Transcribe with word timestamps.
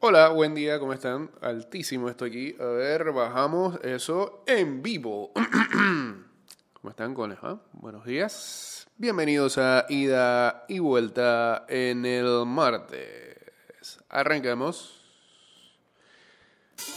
Hola, 0.00 0.28
buen 0.28 0.54
día, 0.54 0.78
¿cómo 0.78 0.92
están? 0.92 1.30
Altísimo 1.40 2.08
estoy 2.08 2.30
aquí. 2.30 2.56
A 2.62 2.66
ver, 2.66 3.12
bajamos 3.12 3.78
eso 3.82 4.42
en 4.46 4.82
vivo. 4.82 5.32
¿Cómo 6.74 6.90
están, 6.90 7.14
cones? 7.14 7.38
ah? 7.42 7.58
Buenos 7.72 8.04
días. 8.04 8.86
Bienvenidos 8.98 9.58
a 9.58 9.86
Ida 9.88 10.64
y 10.68 10.78
Vuelta 10.78 11.64
en 11.68 12.04
el 12.06 12.44
martes. 12.46 13.98
Arrancamos. 14.08 14.92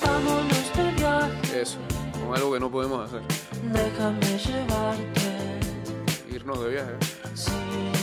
Vámonos 0.01 0.75
de 0.75 0.91
viaje, 0.91 1.61
Eso, 1.61 1.79
con 2.21 2.35
algo 2.35 2.53
que 2.53 2.59
no 2.59 2.69
podemos 2.69 3.05
hacer. 3.05 3.21
déjame 3.71 4.37
llevarte 4.37 5.59
Irnos 6.31 6.61
de 6.63 6.69
viaje. 6.69 6.93
sin 7.33 7.98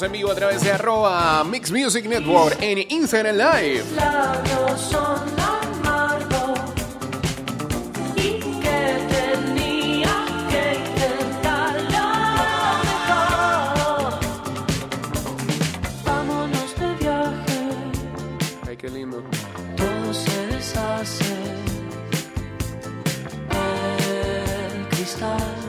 Estamos 0.00 0.14
en 0.14 0.18
vivo 0.18 0.32
a 0.32 0.34
través 0.34 0.62
de 0.62 0.72
arroba 0.72 1.44
Mix 1.44 1.70
Music 1.70 2.06
Network 2.06 2.56
en 2.62 2.90
Instagram 2.90 3.36
Live. 3.36 3.84
Labios 3.94 4.80
son 4.80 5.20
amargos 5.38 6.58
y 8.16 8.40
que 8.62 9.06
tenía 9.10 10.24
que 10.48 10.62
intentarlo 10.88 12.06
mejor. 12.82 14.20
Vámonos 16.06 16.74
de 16.78 16.94
viaje. 16.94 17.58
Ay, 18.66 18.76
qué 18.78 18.88
lindo. 18.88 19.22
todo 19.76 20.14
se 20.14 20.46
deshace. 20.46 21.34
El 23.50 24.88
cristal 24.88 25.59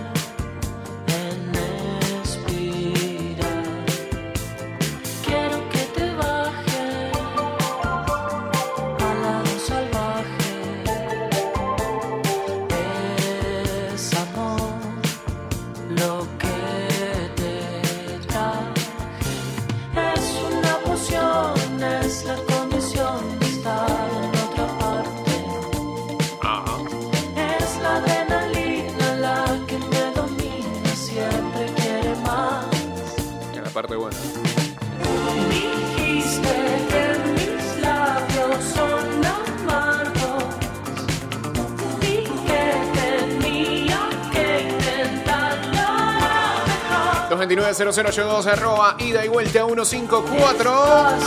0082 47.84 48.46
arroba 48.46 48.96
ida 49.00 49.26
y 49.26 49.28
vuelta 49.28 49.66
154 49.66 50.72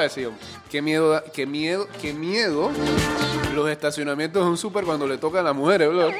Decir, 0.00 0.30
qué 0.70 0.82
miedo, 0.82 1.22
qué 1.32 1.46
miedo, 1.46 1.86
qué 2.00 2.12
miedo 2.12 2.70
los 3.54 3.68
estacionamientos 3.68 4.42
de 4.42 4.50
un 4.50 4.56
súper 4.56 4.84
cuando 4.84 5.06
le 5.06 5.18
toca 5.18 5.40
a 5.40 5.42
las 5.42 5.54
mujeres, 5.54 5.88
bro. 5.88 6.10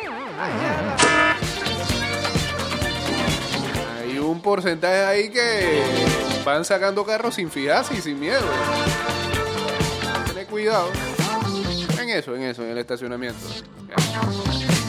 Hay 3.99 4.19
un 4.19 4.43
porcentaje 4.43 5.05
ahí 5.05 5.31
que 5.31 5.83
van 6.45 6.65
sacando 6.65 7.05
carros 7.05 7.35
sin 7.35 7.51
fijarse 7.51 7.95
y 7.95 8.01
sin 8.01 8.19
miedo. 8.19 8.45
Tener 10.27 10.47
cuidado. 10.47 10.91
En 12.01 12.09
eso, 12.11 12.35
en 12.35 12.43
eso, 12.43 12.63
en 12.63 12.71
el 12.71 12.79
estacionamiento. 12.79 13.41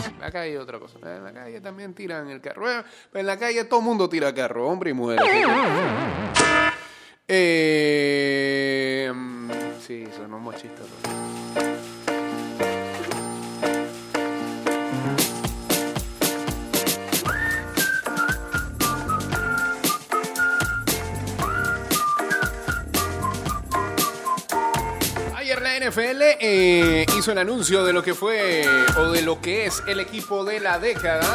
En 0.05 0.19
la 0.19 0.31
calle 0.31 0.57
otra 0.59 0.79
cosa. 0.79 0.97
En 1.03 1.23
la 1.23 1.33
calle 1.33 1.61
también 1.61 1.93
tiran 1.93 2.29
el 2.29 2.41
carro. 2.41 2.65
En 3.13 3.25
la 3.25 3.37
calle 3.37 3.63
todo 3.65 3.79
el 3.79 3.85
mundo 3.85 4.07
tira 4.07 4.33
carro, 4.33 4.67
hombre 4.67 4.91
y 4.91 4.93
mujer. 4.93 5.19
Eh, 7.33 9.09
sí, 9.87 10.05
sonó 10.17 10.37
machista. 10.37 10.81
pero- 11.01 11.21
Ayer 25.35 25.61
la 25.61 25.75
NFL 25.77 26.21
eh, 26.39 27.05
hizo 27.17 27.31
el 27.31 27.37
anuncio 27.37 27.83
de 27.83 27.93
lo 27.93 28.03
que 28.03 28.13
fue 28.13 28.63
o 28.97 29.11
de 29.11 29.21
lo 29.21 29.41
que 29.41 29.65
es 29.65 29.81
el 29.87 29.99
equipo 29.99 30.43
de 30.45 30.59
la 30.59 30.79
década. 30.79 31.25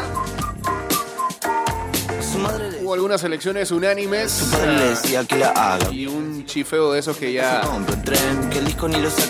Hubo 2.83 2.95
algunas 2.95 3.25
elecciones 3.25 3.71
unánimes 3.71 4.51
haga. 5.55 5.91
y 5.91 6.07
un 6.07 6.45
chifeo 6.45 6.93
de 6.93 7.01
esos 7.01 7.17
que 7.17 7.33
ya 7.33 7.63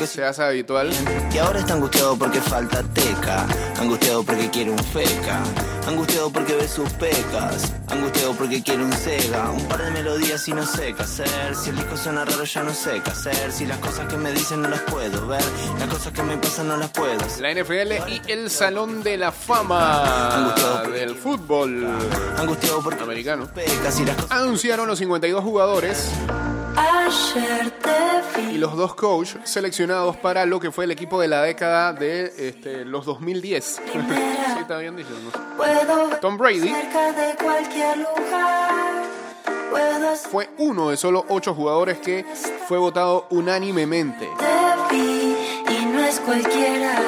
se 0.07 0.25
hace 0.25 0.43
habitual. 0.43 0.91
Y 1.33 1.39
ahora 1.39 1.61
está 1.61 1.75
angustiado 1.75 2.17
porque 2.17 2.41
falta 2.41 2.83
teca. 2.83 3.47
Angustiado 3.81 4.23
porque 4.25 4.51
quiere 4.51 4.71
un 4.71 4.79
feca. 4.79 5.43
Angustiado 5.87 6.31
porque 6.31 6.55
ve 6.55 6.69
sus 6.69 6.93
pecas. 6.95 7.73
Angusteo 7.89 8.33
porque 8.35 8.63
quiero 8.63 8.85
un 8.85 8.93
Sega. 8.93 9.51
Un 9.51 9.65
par 9.69 9.83
de 9.83 9.91
melodías 9.91 10.47
y 10.49 10.53
no 10.53 10.67
sé 10.67 10.95
qué 10.95 11.03
hacer. 11.03 11.55
Si 11.55 11.71
el 11.71 11.77
disco 11.77 11.97
suena 11.97 12.25
raro 12.25 12.45
ya 12.45 12.63
no 12.63 12.75
sé 12.75 13.01
qué 13.03 13.11
hacer. 13.11 13.53
Si 13.53 13.67
las 13.67 13.79
cosas 13.79 14.07
que 14.07 14.17
me 14.17 14.33
dicen 14.33 14.63
no 14.63 14.69
las 14.69 14.81
puedo 14.83 15.27
ver. 15.27 15.43
Las 15.79 15.89
cosas 15.89 16.13
que 16.13 16.23
me 16.23 16.37
pasan 16.37 16.69
no 16.69 16.77
las 16.77 16.91
puedo 16.91 17.17
hacer. 17.25 17.43
La 17.43 17.55
NFL 17.55 18.11
y 18.11 18.23
el 18.31 18.51
Salón 18.51 19.03
de 19.03 19.17
la 19.17 19.33
Fama 19.33 20.55
del 20.93 21.15
fútbol 21.15 21.87
Angustiado 22.37 22.83
porque 22.83 23.03
americano 23.03 23.49
anunciaron 24.31 24.87
los 24.87 24.99
52 24.99 25.43
jugadores 25.43 26.11
y 28.51 28.59
los 28.59 28.77
dos 28.77 28.95
coach 28.95 29.37
seleccionados 29.45 30.17
para 30.17 30.47
lo 30.47 30.61
que 30.61 30.71
fue 30.71 30.85
el 30.85 30.91
equipo 30.91 31.21
de 31.21 31.29
la 31.29 31.43
década 31.43 31.93
de 31.93 32.33
este, 32.39 32.85
los 32.85 33.05
2010. 33.05 33.65
sí, 33.93 33.99
está 34.61 34.79
bien 34.79 34.97
dicho. 34.97 35.11
¿no? 35.11 35.57
Puedo 35.57 36.09
ver 36.09 36.21
Tom 36.21 36.37
Brady 36.37 36.73
fue 40.31 40.49
uno 40.59 40.91
de 40.91 40.97
solo 40.97 41.25
ocho 41.29 41.55
jugadores 41.55 41.99
que 41.99 42.25
fue 42.67 42.79
votado 42.79 43.27
unánimemente. 43.31 44.29
y 44.93 45.85
no 45.87 46.01
es 46.01 46.21
cualquiera. 46.21 46.99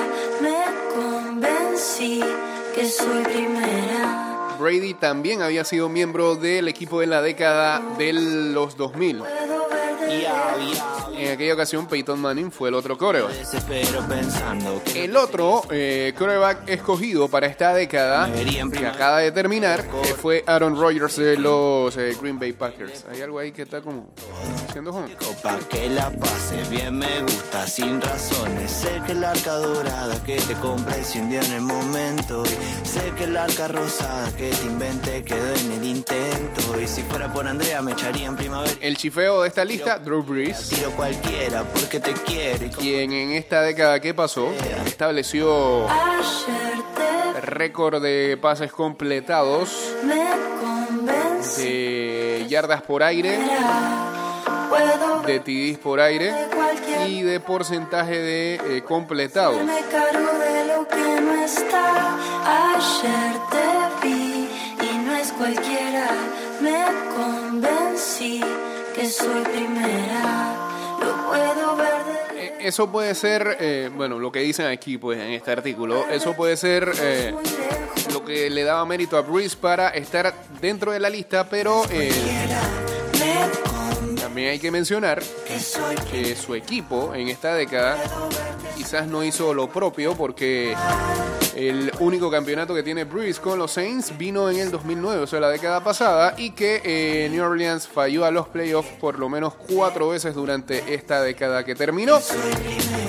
Me 0.42 0.56
convencí 0.94 2.22
que 2.74 2.88
soy 2.88 3.24
primera. 3.24 3.77
Brady 4.58 4.94
también 4.94 5.42
había 5.42 5.64
sido 5.64 5.88
miembro 5.88 6.34
del 6.34 6.68
equipo 6.68 7.00
de 7.00 7.06
la 7.06 7.22
década 7.22 7.80
de 7.96 8.12
los 8.12 8.76
2000. 8.76 9.18
Puedo 9.18 9.68
ver 9.68 9.98
de 11.16 11.17
En 11.28 11.34
aquella 11.34 11.52
ocasión, 11.52 11.86
Peyton 11.86 12.18
Manning 12.18 12.50
fue 12.50 12.70
el 12.70 12.74
otro 12.74 12.96
coreback. 12.96 13.34
El 14.94 15.14
otro 15.14 15.60
eh, 15.70 16.14
quarterback 16.16 16.66
escogido 16.66 17.28
para 17.28 17.46
esta 17.46 17.74
década, 17.74 18.32
que 18.32 18.86
acaba 18.86 19.18
de 19.18 19.30
terminar, 19.30 19.80
eh, 19.80 20.14
fue 20.18 20.42
Aaron 20.46 20.74
Rodgers 20.74 21.16
de 21.16 21.36
los 21.36 21.94
eh, 21.98 22.16
Green 22.18 22.38
Bay 22.38 22.52
Packers. 22.52 23.04
Hay 23.12 23.20
algo 23.20 23.38
ahí 23.38 23.52
que 23.52 23.60
está 23.60 23.82
como 23.82 24.08
haciendo 24.66 24.90
home. 24.90 25.14
Pa' 25.42 25.58
que 25.68 25.90
la 25.90 26.10
pase 26.12 26.62
bien 26.70 26.96
me 26.96 27.20
gusta 27.20 27.66
sin 27.66 28.00
razones. 28.00 28.70
Sé 28.70 29.02
que 29.06 29.12
la 29.12 29.32
arca 29.32 29.52
dorada 29.52 30.24
que 30.24 30.36
te 30.36 30.54
compré 30.54 31.04
se 31.04 31.20
hundió 31.20 31.42
en 31.42 31.52
el 31.52 31.60
momento. 31.60 32.42
Y 32.46 32.88
sé 32.88 33.12
que 33.18 33.26
la 33.26 33.44
arca 33.44 33.68
rosada 33.68 34.34
que 34.34 34.48
te 34.48 34.64
inventé 34.64 35.22
quedó 35.24 35.54
en 35.56 35.72
el 35.72 35.84
intento. 35.84 36.80
Y 36.80 36.86
si 36.86 37.02
fuera 37.02 37.30
por 37.30 37.46
Andrea 37.46 37.82
me 37.82 37.92
echaría 37.92 38.28
en 38.28 38.36
primavera. 38.36 38.72
El 38.80 38.96
chifeo 38.96 39.42
de 39.42 39.48
esta 39.48 39.62
lista, 39.66 39.98
Drew 39.98 40.22
Brees, 40.22 40.70
Tiro 40.70 40.90
cualquiera 41.20 41.64
porque 41.64 42.00
te 42.00 42.12
como 42.12 42.72
quien 42.78 43.12
en 43.12 43.32
esta 43.32 43.62
década 43.62 44.00
que 44.00 44.14
pasó 44.14 44.52
estableció 44.86 45.86
récord 47.40 48.02
de 48.02 48.38
pases 48.40 48.72
completados, 48.72 49.94
me 50.04 50.24
convencí. 50.60 51.62
de 51.62 52.46
yardas 52.48 52.82
por 52.82 53.02
aire, 53.02 53.38
de 55.26 55.40
TDs 55.40 55.78
por 55.78 56.00
aire 56.00 56.32
y 57.06 57.22
de 57.22 57.40
porcentaje 57.40 58.18
de 58.18 58.54
eh, 58.54 58.84
completados. 58.84 59.62
Me 59.64 59.80
cargo 59.90 60.38
de 60.38 60.64
lo 60.66 60.88
que 60.88 61.20
no 61.20 61.44
está. 61.44 62.16
Ayer 62.76 63.34
te 63.50 64.06
vi 64.06 64.48
y 64.82 64.98
no 64.98 65.14
es 65.14 65.32
cualquiera. 65.32 66.08
Me 66.60 66.84
convencí 67.16 68.42
que 68.94 69.08
soy 69.08 69.42
primera. 69.44 70.57
Eso 72.60 72.90
puede 72.90 73.14
ser, 73.14 73.56
eh, 73.60 73.90
bueno, 73.94 74.18
lo 74.18 74.30
que 74.30 74.40
dicen 74.40 74.66
aquí, 74.66 74.98
pues, 74.98 75.18
en 75.18 75.30
este 75.30 75.50
artículo, 75.52 76.06
eso 76.10 76.34
puede 76.34 76.56
ser 76.56 76.90
eh, 77.00 77.34
lo 78.12 78.24
que 78.24 78.50
le 78.50 78.64
daba 78.64 78.84
mérito 78.84 79.16
a 79.16 79.22
Breeze 79.22 79.56
para 79.56 79.88
estar 79.90 80.34
dentro 80.60 80.92
de 80.92 81.00
la 81.00 81.08
lista, 81.08 81.48
pero 81.48 81.84
eh, 81.90 82.10
también 84.38 84.52
hay 84.52 84.60
que 84.60 84.70
mencionar 84.70 85.20
que 86.12 86.36
su 86.36 86.54
equipo 86.54 87.12
en 87.12 87.26
esta 87.26 87.56
década 87.56 87.98
quizás 88.76 89.08
no 89.08 89.24
hizo 89.24 89.52
lo 89.52 89.68
propio 89.68 90.14
porque 90.14 90.76
el 91.58 91.90
único 91.98 92.30
campeonato 92.30 92.72
que 92.72 92.84
tiene 92.84 93.02
Breeze 93.02 93.40
con 93.40 93.58
los 93.58 93.72
Saints 93.72 94.16
vino 94.16 94.48
en 94.48 94.60
el 94.60 94.70
2009, 94.70 95.24
o 95.24 95.26
sea, 95.26 95.40
la 95.40 95.50
década 95.50 95.82
pasada, 95.82 96.34
y 96.36 96.50
que 96.50 96.80
eh, 96.84 97.28
New 97.30 97.42
Orleans 97.42 97.88
falló 97.88 98.24
a 98.24 98.30
los 98.30 98.46
playoffs 98.46 98.88
por 99.00 99.18
lo 99.18 99.28
menos 99.28 99.54
cuatro 99.54 100.10
veces 100.10 100.36
durante 100.36 100.94
esta 100.94 101.20
década 101.20 101.64
que 101.64 101.74
terminó. 101.74 102.20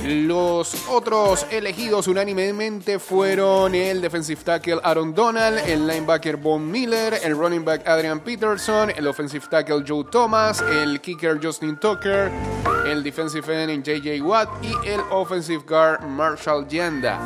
Los 0.03 0.87
otros 0.89 1.45
elegidos 1.51 2.07
unánimemente 2.07 2.97
fueron 2.97 3.75
el 3.75 4.01
defensive 4.01 4.41
tackle 4.43 4.79
Aaron 4.83 5.13
Donald, 5.13 5.59
el 5.67 5.85
linebacker 5.85 6.37
Von 6.37 6.71
Miller, 6.71 7.19
el 7.21 7.37
running 7.37 7.63
back 7.63 7.87
Adrian 7.87 8.21
Peterson, 8.21 8.89
el 8.89 9.05
offensive 9.05 9.45
tackle 9.47 9.83
Joe 9.87 10.05
Thomas, 10.05 10.61
el 10.61 10.99
Justin 11.19 11.77
Tucker, 11.77 12.31
el 12.87 13.03
defensive 13.03 13.63
end 13.63 13.83
JJ 13.83 14.21
Watt 14.21 14.49
y 14.63 14.87
el 14.87 15.01
offensive 15.11 15.63
guard 15.67 16.01
Marshall 16.05 16.65
Yanda. 16.67 17.19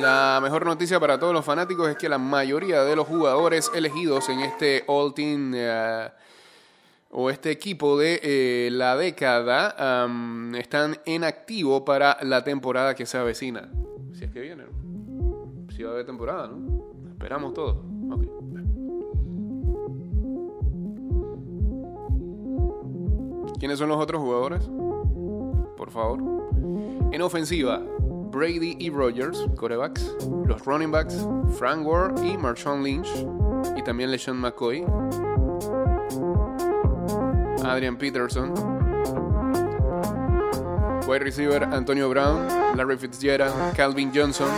La 0.00 0.40
mejor 0.42 0.66
noticia 0.66 1.00
para 1.00 1.18
todos 1.18 1.32
los 1.32 1.44
fanáticos 1.44 1.88
es 1.88 1.96
que 1.96 2.08
la 2.08 2.18
mayoría 2.18 2.84
de 2.84 2.96
los 2.96 3.06
jugadores 3.06 3.70
elegidos 3.74 4.28
en 4.28 4.40
este 4.40 4.84
All 4.86 5.14
Team 5.14 5.52
eh, 5.54 6.10
o 7.10 7.30
este 7.30 7.50
equipo 7.50 7.98
de 7.98 8.20
eh, 8.22 8.70
la 8.70 8.96
década 8.96 10.06
están 10.58 10.98
en 11.06 11.24
activo 11.24 11.84
para 11.84 12.18
la 12.22 12.44
temporada 12.44 12.94
que 12.94 13.06
se 13.06 13.16
avecina. 13.16 13.70
Si 14.12 14.24
es 14.24 14.30
que 14.30 14.40
viene. 14.40 14.64
Si 15.74 15.82
va 15.82 15.90
a 15.90 15.92
haber 15.94 16.06
temporada, 16.06 16.48
¿no? 16.48 17.10
Esperamos 17.10 17.54
todo. 17.54 17.82
¿Quiénes 23.62 23.78
son 23.78 23.90
los 23.90 23.98
otros 23.98 24.20
jugadores? 24.20 24.68
Por 25.76 25.88
favor. 25.92 26.18
En 27.12 27.22
ofensiva, 27.22 27.80
Brady 28.00 28.74
y 28.80 28.90
Rogers, 28.90 29.46
corebacks. 29.56 30.16
Los 30.48 30.64
running 30.64 30.90
backs, 30.90 31.24
Frank 31.56 31.86
Ward 31.86 32.24
y 32.24 32.36
Marshawn 32.36 32.82
Lynch. 32.82 33.06
Y 33.76 33.82
también 33.84 34.10
LeSean 34.10 34.36
McCoy. 34.36 34.84
Adrian 37.64 37.96
Peterson. 37.96 38.52
Wide 41.06 41.20
receiver 41.20 41.62
Antonio 41.62 42.08
Brown, 42.08 42.48
Larry 42.76 42.96
Fitzgerald, 42.96 43.76
Calvin 43.76 44.10
Johnson, 44.12 44.48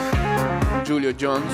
Julio 0.89 1.13
Jones. 1.21 1.45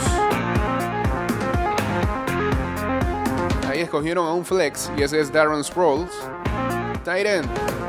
Ahí 3.68 3.80
escogieron 3.80 4.28
a 4.28 4.34
un 4.34 4.44
flex 4.44 4.88
y 4.96 5.02
ese 5.02 5.18
es 5.18 5.32
Darren 5.32 5.64
Sproles. 5.64 6.12
Tight 7.10 7.26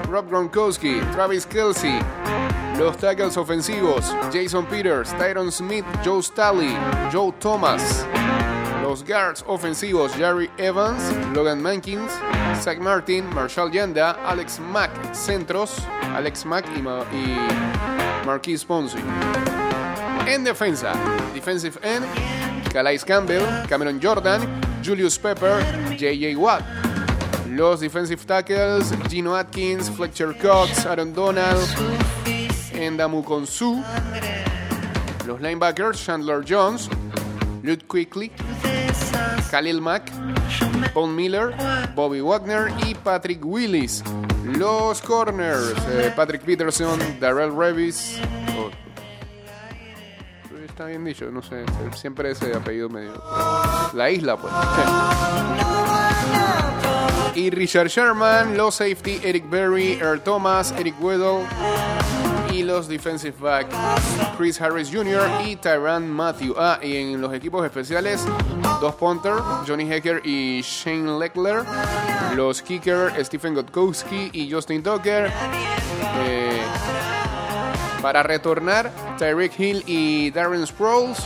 Rob 0.10 0.28
Gronkowski, 0.32 1.00
Travis 1.14 1.46
Kelsey. 1.46 2.00
Los 2.80 2.98
tackles 2.98 3.38
ofensivos, 3.38 4.12
Jason 4.34 4.66
Peters, 4.66 5.14
Tyron 5.14 5.52
Smith, 5.52 5.86
Joe 6.04 6.24
Staley, 6.24 6.76
Joe 7.12 7.32
Thomas. 7.40 8.04
Los 8.82 9.04
guards 9.04 9.44
ofensivos, 9.48 10.12
Jerry 10.18 10.50
Evans, 10.58 11.04
Logan 11.36 11.62
Mankins, 11.62 12.12
Zach 12.64 12.80
Martin, 12.80 13.24
Marshall 13.36 13.70
Yanda, 13.70 14.18
Alex 14.26 14.60
Mack. 14.60 14.90
Centros, 15.14 15.86
Alex 16.16 16.44
Mack 16.44 16.66
y, 16.76 16.82
Ma- 16.82 17.06
y 17.14 18.58
Ponzi. 18.66 18.98
En 20.26 20.44
defensa, 20.44 20.94
defensive 21.36 21.78
end, 21.84 22.04
Calais 22.74 23.04
Campbell, 23.06 23.46
Cameron 23.70 24.00
Jordan, 24.02 24.42
Julius 24.84 25.20
Pepper, 25.20 25.62
J.J. 25.96 26.36
Watt. 26.36 26.64
Los 27.52 27.82
defensive 27.82 28.26
tackles, 28.26 28.94
Gino 29.10 29.36
Atkins, 29.36 29.90
Fletcher 29.90 30.34
Cox, 30.38 30.86
Aaron 30.86 31.14
Donald, 31.14 31.68
Endamu 32.74 33.26
Konsu. 33.26 33.84
Los 35.28 35.42
linebackers, 35.42 36.02
Chandler 36.02 36.46
Jones, 36.48 36.90
Luke 37.62 37.86
Quickly, 37.90 38.32
Khalil 39.52 39.82
Mack, 39.82 40.10
Paul 40.94 41.10
Miller, 41.10 41.54
Bobby 41.94 42.22
Wagner 42.22 42.72
y 42.88 42.96
Patrick 42.96 43.44
Willis. 43.44 44.02
Los 44.46 45.02
corners, 45.02 45.74
eh, 45.90 46.14
Patrick 46.16 46.44
Peterson, 46.44 46.98
Darrell 47.20 47.54
Revis. 47.54 48.18
oh, 48.58 48.72
está 50.66 50.86
bien 50.86 51.04
dicho, 51.04 51.30
no 51.30 51.42
sé, 51.42 51.66
siempre 51.96 52.32
ese 52.32 52.56
apellido 52.56 52.88
medio. 52.88 53.22
La 53.94 54.10
isla, 54.10 54.38
pues. 54.38 54.54
Y 57.36 57.50
Richard 57.50 57.88
Sherman, 57.88 58.58
los 58.58 58.76
safety, 58.76 59.20
Eric 59.24 59.50
Berry, 59.50 59.94
Earl 60.02 60.22
Thomas, 60.22 60.74
Eric 60.78 60.96
Weddle. 61.02 61.46
Y 62.52 62.64
los 62.64 62.90
defensive 62.90 63.36
back, 63.40 63.68
Chris 64.38 64.60
Harris 64.60 64.90
Jr. 64.92 65.22
y 65.46 65.56
Tyran 65.56 66.10
Matthew. 66.12 66.54
Ah, 66.58 66.78
y 66.84 66.98
en 66.98 67.22
los 67.22 67.34
equipos 67.34 67.64
especiales, 67.66 68.26
dos 68.82 68.94
punter, 68.96 69.34
Johnny 69.66 69.90
Hecker 69.90 70.22
y 70.26 70.62
Shane 70.62 71.18
Leckler. 71.18 71.64
Los 72.36 72.62
kicker, 72.62 73.14
Stephen 73.26 73.56
Gotkowski 73.56 74.30
y 74.34 74.52
Justin 74.52 74.84
Tucker. 74.84 75.32
Eh, 76.28 76.62
para 78.02 78.22
retornar, 78.24 78.92
Tyreek 79.18 79.58
Hill 79.58 79.84
y 79.88 80.32
Darren 80.32 80.68
Sproles. 80.68 81.20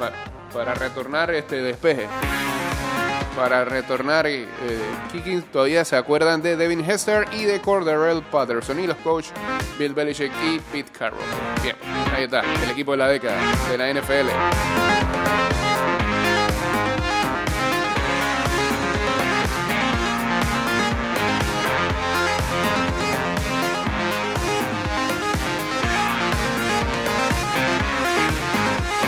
Pa- 0.00 0.12
para 0.52 0.74
retornar 0.74 1.30
este 1.32 1.62
despeje. 1.62 2.08
Para 3.36 3.64
retornar, 3.64 4.26
eh, 4.26 4.46
Kikins 5.10 5.44
todavía 5.50 5.84
se 5.84 5.96
acuerdan 5.96 6.42
de 6.42 6.56
Devin 6.56 6.88
Hester 6.88 7.26
y 7.32 7.44
de 7.44 7.60
Cordarrelle 7.60 8.22
Patterson 8.30 8.78
y 8.78 8.86
los 8.86 8.96
coach 8.98 9.28
Bill 9.78 9.94
Belichick 9.94 10.32
y 10.44 10.58
Pete 10.70 10.90
Carroll. 10.90 11.20
Bien, 11.62 11.76
ahí 12.14 12.24
está, 12.24 12.42
el 12.62 12.70
equipo 12.70 12.92
de 12.92 12.98
la 12.98 13.08
década 13.08 13.38
de 13.70 13.78
la 13.78 13.88
NFL. 13.88 15.61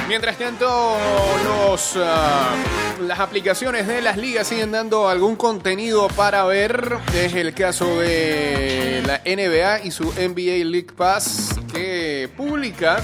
Mientras 0.07 0.37
tanto, 0.37 0.67
los, 1.45 1.97
ah, 1.97 2.55
las 3.01 3.21
aplicaciones 3.21 3.87
de 3.87 4.03
las 4.03 4.19
ligas 4.19 4.47
siguen 4.47 4.71
dando 4.71 5.09
algún 5.09 5.35
contenido 5.35 6.09
para 6.09 6.45
ver. 6.45 6.99
Es 7.15 7.35
el 7.35 7.55
caso 7.55 8.01
de 8.01 9.03
la 9.07 9.23
NBA 9.25 9.85
y 9.85 9.91
su 9.91 10.05
NBA 10.13 10.65
League 10.65 10.93
Pass 10.95 11.59
que 11.73 12.29
publica 12.37 13.03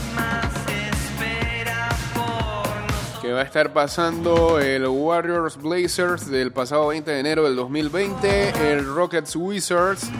que 3.22 3.32
va 3.32 3.40
a 3.40 3.44
estar 3.44 3.72
pasando 3.72 4.58
el 4.60 4.86
Warriors 4.86 5.56
Blazers 5.56 6.30
del 6.30 6.52
pasado 6.52 6.88
20 6.88 7.10
de 7.10 7.20
enero 7.20 7.44
del 7.44 7.56
2020, 7.56 8.72
el 8.72 8.86
Rockets 8.86 9.36
Wizards 9.36 10.10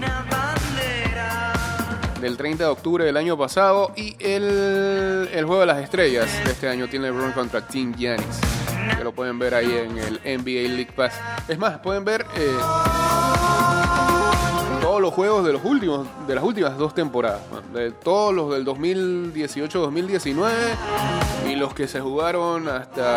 del 2.21 2.37
30 2.37 2.65
de 2.65 2.71
octubre 2.71 3.05
del 3.05 3.17
año 3.17 3.39
pasado 3.39 3.93
y 3.97 4.15
el, 4.21 5.29
el 5.33 5.45
Juego 5.45 5.61
de 5.61 5.67
las 5.67 5.79
Estrellas 5.79 6.29
de 6.45 6.50
este 6.53 6.69
año 6.69 6.89
tiene 6.89 7.07
LeBron 7.07 7.33
contra 7.33 7.67
Team 7.67 7.95
Giannis. 7.95 8.41
Que 8.97 9.05
lo 9.05 9.12
pueden 9.12 9.39
ver 9.39 9.55
ahí 9.55 9.73
en 9.73 9.97
el 9.99 10.21
NBA 10.25 10.69
League 10.75 10.93
Pass. 10.95 11.15
Es 11.49 11.59
más, 11.59 11.79
pueden 11.79 12.05
ver 12.05 12.27
eh, 12.37 12.57
todos 14.81 15.00
los 15.00 15.15
juegos 15.15 15.45
de 15.45 15.53
los 15.53 15.65
últimos 15.65 16.07
de 16.27 16.35
las 16.35 16.45
últimas 16.45 16.77
dos 16.77 16.95
temporadas. 16.95 17.41
De 17.73 17.93
todos 17.93 18.35
los 18.35 18.53
del 18.53 18.67
2018-2019 18.67 20.50
y 21.49 21.57
los 21.57 21.73
que 21.75 21.89
se 21.89 22.00
jugaron 22.00 22.69
hasta, 22.69 23.17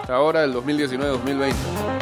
hasta 0.00 0.14
ahora, 0.14 0.42
del 0.42 0.54
2019-2020. 0.54 1.97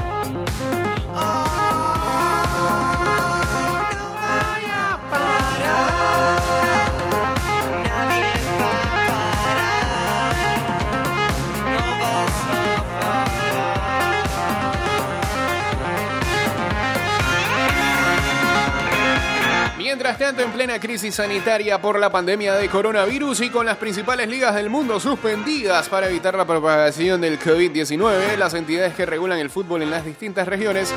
Mientras 19.86 20.18
tanto, 20.18 20.42
en 20.42 20.50
plena 20.50 20.80
crisis 20.80 21.14
sanitaria 21.14 21.80
por 21.80 22.00
la 22.00 22.10
pandemia 22.10 22.56
de 22.56 22.68
coronavirus 22.68 23.42
y 23.42 23.50
con 23.50 23.64
las 23.64 23.76
principales 23.76 24.28
ligas 24.28 24.52
del 24.56 24.68
mundo 24.68 24.98
suspendidas 24.98 25.88
para 25.88 26.08
evitar 26.08 26.34
la 26.34 26.44
propagación 26.44 27.20
del 27.20 27.38
COVID-19, 27.38 28.36
las 28.36 28.54
entidades 28.54 28.94
que 28.94 29.06
regulan 29.06 29.38
el 29.38 29.48
fútbol 29.48 29.82
en 29.82 29.92
las 29.92 30.04
distintas 30.04 30.48
regiones 30.48 30.92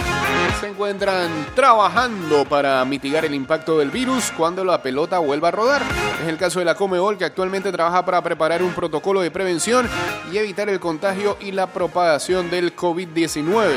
se 0.60 0.68
encuentran 0.70 1.30
trabajando 1.54 2.46
para 2.46 2.84
mitigar 2.84 3.26
el 3.26 3.36
impacto 3.36 3.78
del 3.78 3.92
virus 3.92 4.32
cuando 4.36 4.66
la 4.66 4.82
pelota 4.82 5.20
vuelva 5.20 5.50
a 5.50 5.52
rodar. 5.52 5.84
Es 6.24 6.28
el 6.28 6.40
caso 6.40 6.58
de 6.58 6.66
la 6.66 6.74
Comebol 6.74 7.16
que 7.16 7.26
actualmente 7.26 7.72
trabaja 7.72 8.04
para 8.04 8.24
preparar 8.24 8.64
un 8.64 8.74
protocolo 8.74 9.22
de 9.22 9.30
prevención 9.30 9.88
y 10.32 10.40
evitar 10.40 10.68
el 10.68 10.80
contagio 10.80 11.38
y 11.40 11.52
la 11.52 11.68
propagación 11.68 12.50
del 12.50 12.76
COVID-19. 12.76 13.68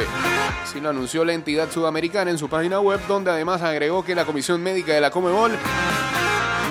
Así 0.62 0.80
lo 0.80 0.90
anunció 0.90 1.24
la 1.24 1.32
entidad 1.32 1.70
sudamericana 1.70 2.30
en 2.30 2.38
su 2.38 2.48
página 2.48 2.80
web, 2.80 3.00
donde 3.08 3.30
además 3.30 3.60
agregó 3.62 4.04
que 4.04 4.14
la 4.14 4.24
Comisión 4.24 4.62
Médica 4.62 4.94
de 4.94 5.01
la 5.02 5.10
Comebol 5.10 5.50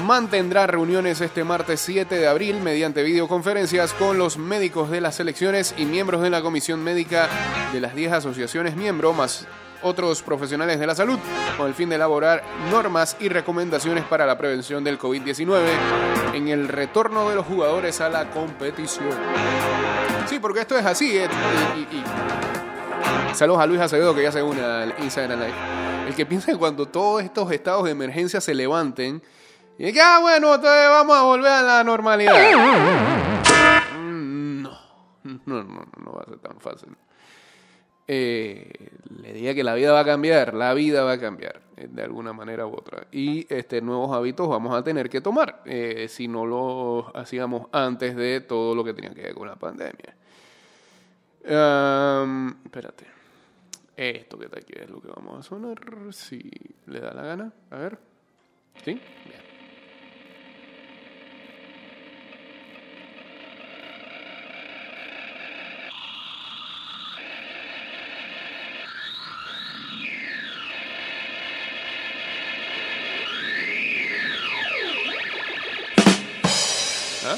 mantendrá 0.06 0.66
reuniones 0.66 1.20
este 1.20 1.44
martes 1.44 1.82
7 1.82 2.16
de 2.16 2.28
abril 2.28 2.62
mediante 2.62 3.04
videoconferencias 3.04 3.92
con 3.92 4.18
los 4.18 4.38
médicos 4.38 4.90
de 4.90 5.02
las 5.02 5.16
selecciones 5.16 5.76
y 5.78 5.84
miembros 5.84 6.22
de 6.22 6.30
la 6.30 6.42
Comisión 6.42 6.82
Médica 6.82 7.28
de 7.74 7.82
las 7.82 7.94
10 7.94 8.14
asociaciones 8.14 8.78
miembros, 8.78 9.14
más 9.14 9.48
otros 9.82 10.22
profesionales 10.22 10.80
de 10.80 10.88
la 10.88 10.96
salud, 10.96 11.20
con 11.58 11.68
el 11.68 11.74
fin 11.74 11.90
de 11.90 11.96
elaborar 11.96 12.42
normas 12.72 13.18
y 13.20 13.28
recomendaciones 13.28 14.06
para 14.06 14.26
la 14.26 14.38
prevención 14.38 14.82
del 14.82 14.98
COVID-19 14.98 15.60
en 16.34 16.48
el 16.48 16.70
retorno 16.70 17.28
de 17.28 17.36
los 17.36 17.46
jugadores 17.46 18.00
a 18.00 18.08
la 18.08 18.30
competición. 18.30 19.10
Sí, 20.26 20.40
porque 20.40 20.62
esto 20.62 20.78
es 20.78 20.86
así. 20.86 21.18
eh, 21.18 21.28
Saludos 23.34 23.62
a 23.62 23.66
Luis 23.66 23.80
Acevedo 23.80 24.14
que 24.14 24.24
ya 24.24 24.32
se 24.32 24.44
une 24.44 24.62
al 24.62 24.94
Instagram 25.00 25.40
Live. 25.40 25.54
El 26.08 26.16
que 26.16 26.26
piensa 26.26 26.52
que 26.52 26.58
cuando 26.58 26.88
todos 26.88 27.24
estos 27.24 27.52
estados 27.52 27.86
de 27.86 27.92
emergencia 27.92 28.42
se 28.42 28.54
levanten, 28.54 29.22
y 29.78 29.92
que, 29.94 30.02
ah, 30.02 30.20
bueno, 30.22 30.54
entonces 30.54 30.90
vamos 30.90 31.18
a 31.18 31.24
volver 31.24 31.52
a 31.52 31.62
la 31.62 31.84
normalidad. 31.84 32.36
Mm, 33.98 34.62
No, 34.62 34.80
no, 35.46 35.64
no, 35.64 35.86
no, 35.98 36.12
va 36.14 36.22
a 36.22 36.26
ser 36.26 36.38
tan 36.40 36.60
fácil. 36.60 36.90
Eh, 38.08 38.72
le 39.22 39.34
diría 39.34 39.56
que 39.56 39.64
la 39.64 39.74
vida 39.74 39.94
va 39.94 40.02
a 40.02 40.06
cambiar, 40.06 40.54
la 40.54 40.74
vida 40.74 41.04
va 41.04 41.14
a 41.14 41.20
cambiar 41.20 41.62
eh, 41.78 41.88
de 41.90 42.04
alguna 42.04 42.34
manera 42.34 42.68
u 42.68 42.74
otra. 42.74 43.08
Y 43.12 43.52
este, 43.52 43.82
nuevos 43.82 44.16
hábitos 44.16 44.48
vamos 44.50 44.76
a 44.76 44.84
tener 44.84 45.10
que 45.10 45.22
tomar 45.22 45.62
eh, 45.66 46.08
si 46.10 46.28
no 46.28 46.46
lo 46.46 47.16
hacíamos 47.18 47.68
antes 47.72 48.16
de 48.16 48.42
todo 48.42 48.76
lo 48.76 48.84
que 48.84 48.94
tenía 48.94 49.14
que 49.16 49.22
ver 49.22 49.34
con 49.34 49.48
la 49.48 49.56
pandemia. 49.56 50.16
Am, 51.50 52.58
espérate. 52.64 53.06
Esto 53.98 54.38
que 54.38 54.46
está 54.46 54.60
aquí 54.60 54.74
es 54.76 54.90
lo 54.90 55.02
que 55.02 55.10
vamos 55.10 55.40
a 55.40 55.44
sonar. 55.44 55.78
Si 56.12 56.50
le 56.88 57.00
da 57.00 57.14
la 57.14 57.24
gana. 57.24 57.54
A 57.70 57.78
ver. 57.78 57.98
¿Sí? 58.84 59.00
Bien. 59.26 59.52
¿Ah? 77.24 77.38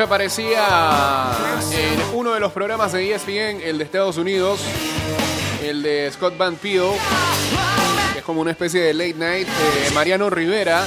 Aparecía 0.00 1.30
en 1.72 2.16
uno 2.16 2.32
de 2.32 2.40
los 2.40 2.52
programas 2.52 2.92
de 2.92 3.14
ESPN, 3.14 3.60
el 3.62 3.78
de 3.78 3.84
Estados 3.84 4.16
Unidos, 4.16 4.60
el 5.62 5.82
de 5.82 6.10
Scott 6.10 6.36
Van 6.38 6.56
Peel, 6.56 6.92
que 8.12 8.20
es 8.20 8.24
como 8.24 8.40
una 8.40 8.52
especie 8.52 8.80
de 8.80 8.94
late 8.94 9.14
night, 9.14 9.46
eh, 9.46 9.90
Mariano 9.92 10.30
Rivera, 10.30 10.86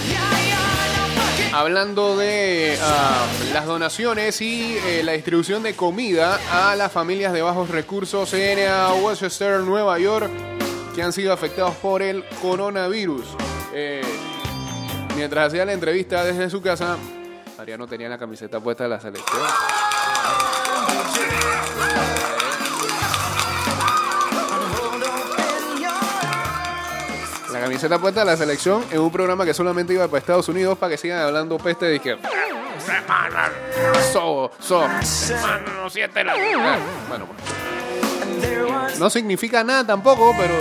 hablando 1.53 2.17
de 2.17 2.77
ah, 2.81 3.27
las 3.53 3.65
donaciones 3.65 4.41
y 4.41 4.77
eh, 4.87 5.01
la 5.03 5.11
distribución 5.11 5.61
de 5.61 5.75
comida 5.75 6.39
a 6.51 6.75
las 6.75 6.91
familias 6.91 7.31
de 7.31 7.41
bajos 7.41 7.69
recursos 7.69 8.33
en 8.33 8.67
ah, 8.67 8.93
Westchester, 8.93 9.59
Nueva 9.59 9.99
York, 9.99 10.31
que 10.95 11.03
han 11.03 11.13
sido 11.13 11.31
afectados 11.31 11.75
por 11.75 12.01
el 12.01 12.23
coronavirus. 12.41 13.25
Eh, 13.73 14.01
mientras 15.15 15.47
hacía 15.49 15.65
la 15.65 15.73
entrevista 15.73 16.23
desde 16.23 16.49
su 16.49 16.61
casa, 16.61 16.97
Mariano 17.57 17.87
tenía 17.87 18.09
la 18.09 18.17
camiseta 18.17 18.59
puesta 18.59 18.83
de 18.83 18.89
la 18.89 18.99
selección. 18.99 19.41
La 27.51 27.61
camiseta 27.61 27.97
puesta 27.99 28.19
de 28.21 28.25
la 28.25 28.37
selección 28.37 28.83
en 28.91 28.99
un 28.99 29.11
programa 29.11 29.45
que 29.45 29.53
solamente 29.53 29.93
iba 29.93 30.05
para 30.07 30.19
Estados 30.19 30.49
Unidos 30.49 30.77
para 30.77 30.91
que 30.91 30.97
sigan 30.97 31.19
hablando 31.19 31.57
peste 31.57 31.85
de 31.85 31.99
que. 31.99 32.17
So, 34.11 34.51
so, 34.59 34.85
siente 35.89 36.23
la. 36.23 36.35
Bueno, 37.07 37.27
pues. 37.27 38.99
No 38.99 39.09
significa 39.09 39.63
nada 39.63 39.85
tampoco, 39.87 40.35
pero 40.37 40.53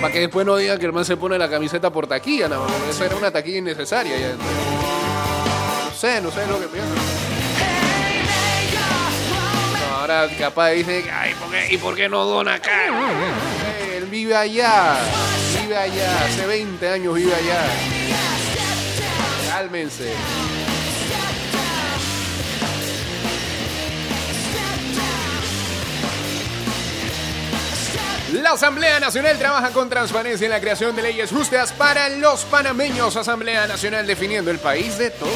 para 0.00 0.12
que 0.12 0.20
después 0.20 0.46
no 0.46 0.56
digan 0.56 0.78
que 0.78 0.86
el 0.86 0.92
man 0.92 1.04
se 1.04 1.16
pone 1.16 1.38
la 1.38 1.48
camiseta 1.48 1.90
por 1.90 2.06
taquilla, 2.06 2.48
nada 2.48 2.62
más, 2.62 2.72
Eso 2.90 3.04
era 3.04 3.16
una 3.16 3.30
taquilla 3.30 3.58
innecesaria. 3.58 4.16
No 5.96 6.00
sé, 6.00 6.20
no 6.20 6.30
sé 6.30 6.46
lo 6.46 6.60
que 6.60 6.66
piensan. 6.66 6.94
No, 9.80 9.96
ahora 9.96 10.28
capaz 10.38 10.72
dice, 10.72 11.10
ay, 11.10 11.32
¿por 11.32 11.50
qué, 11.50 11.68
¿y 11.72 11.78
por 11.78 11.96
qué 11.96 12.06
no 12.06 12.22
dona 12.26 12.56
acá? 12.56 12.88
Él 13.94 14.04
vive 14.04 14.36
allá, 14.36 14.98
vive 15.62 15.74
allá, 15.74 16.26
hace 16.26 16.46
20 16.46 16.86
años 16.86 17.14
vive 17.14 17.34
allá. 17.34 17.64
Cálmense. 19.48 20.12
La 28.42 28.52
Asamblea 28.52 29.00
Nacional 29.00 29.38
trabaja 29.38 29.70
con 29.70 29.88
transparencia 29.88 30.44
en 30.44 30.50
la 30.50 30.60
creación 30.60 30.94
de 30.94 31.02
leyes 31.02 31.30
justas 31.30 31.72
para 31.72 32.08
los 32.10 32.44
panameños. 32.44 33.16
Asamblea 33.16 33.66
Nacional 33.66 34.06
definiendo 34.06 34.50
el 34.50 34.58
país 34.58 34.98
de 34.98 35.10
todos. 35.10 35.32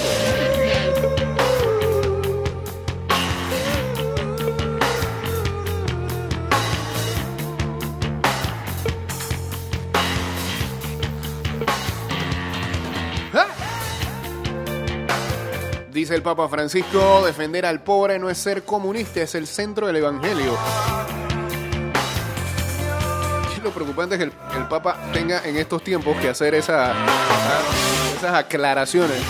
Dice 16.10 16.16
el 16.16 16.22
Papa 16.24 16.48
Francisco, 16.48 17.22
defender 17.24 17.64
al 17.64 17.84
pobre 17.84 18.18
no 18.18 18.28
es 18.30 18.36
ser 18.36 18.64
comunista, 18.64 19.20
es 19.22 19.36
el 19.36 19.46
centro 19.46 19.86
del 19.86 19.94
Evangelio. 19.94 20.58
Lo 23.62 23.70
preocupante 23.70 24.16
es 24.16 24.18
que 24.18 24.24
el, 24.24 24.66
Papa 24.68 24.96
tenga 25.12 25.40
en 25.44 25.56
estos 25.56 25.84
tiempos 25.84 26.16
que 26.16 26.28
hacer 26.28 26.56
esa- 26.56 26.94
esas 28.18 28.34
aclaraciones. 28.34 29.20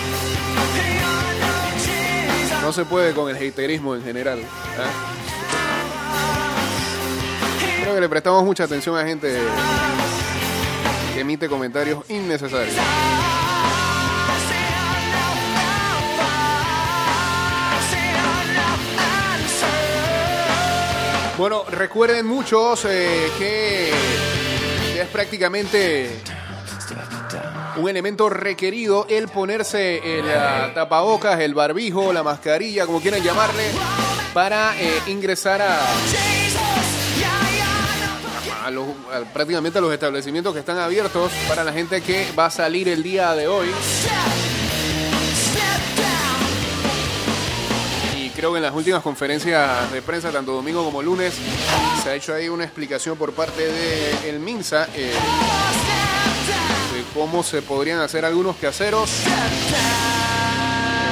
No 2.63 2.73
se 2.73 2.87
puede 2.87 3.13
con 3.13 3.29
el 3.29 3.37
haterismo 3.37 3.95
en 3.95 4.03
general. 4.03 4.41
¿ah? 4.79 4.89
Creo 7.83 7.95
que 7.95 8.01
le 8.01 8.09
prestamos 8.09 8.43
mucha 8.43 8.65
atención 8.65 8.97
a 8.97 9.05
gente 9.05 9.37
que 11.13 11.21
emite 11.21 11.47
comentarios 11.47 12.09
innecesarios. 12.09 12.75
Bueno, 21.41 21.65
recuerden 21.71 22.27
muchos 22.27 22.85
eh, 22.85 23.31
que 23.39 23.89
es 25.01 25.09
prácticamente 25.11 26.11
un 27.79 27.89
elemento 27.89 28.29
requerido 28.29 29.07
el 29.09 29.27
ponerse 29.29 30.19
el 30.19 30.31
ah, 30.31 30.71
tapabocas, 30.75 31.41
el 31.41 31.55
barbijo, 31.55 32.13
la 32.13 32.23
mascarilla, 32.23 32.85
como 32.85 33.01
quieran 33.01 33.23
llamarle, 33.23 33.65
para 34.35 34.79
eh, 34.79 35.01
ingresar 35.07 35.63
a, 35.63 35.79
a 38.67 38.71
los- 38.71 38.89
a- 39.11 39.33
prácticamente 39.33 39.79
a 39.79 39.81
los 39.81 39.95
establecimientos 39.95 40.53
que 40.53 40.61
están 40.61 40.77
abiertos 40.79 41.33
para 41.49 41.65
la 41.65 41.73
gente 41.73 42.03
que 42.03 42.27
va 42.39 42.47
a 42.47 42.51
salir 42.51 42.87
el 42.91 43.03
día 43.03 43.35
de 43.35 43.49
hoy. 43.49 43.69
Creo 48.41 48.53
que 48.53 48.57
en 48.57 48.63
las 48.63 48.75
últimas 48.75 49.03
conferencias 49.03 49.93
de 49.93 50.01
prensa, 50.01 50.31
tanto 50.31 50.53
domingo 50.53 50.83
como 50.83 51.03
lunes, 51.03 51.35
se 52.03 52.09
ha 52.09 52.15
hecho 52.15 52.33
ahí 52.33 52.49
una 52.49 52.65
explicación 52.65 53.19
por 53.19 53.35
parte 53.35 53.67
del 53.67 54.35
el 54.35 54.41
MINSA 54.41 54.89
eh, 54.95 55.13
de 56.95 57.03
cómo 57.13 57.43
se 57.43 57.61
podrían 57.61 57.99
hacer 58.01 58.25
algunos 58.25 58.57
quehaceros. 58.57 59.11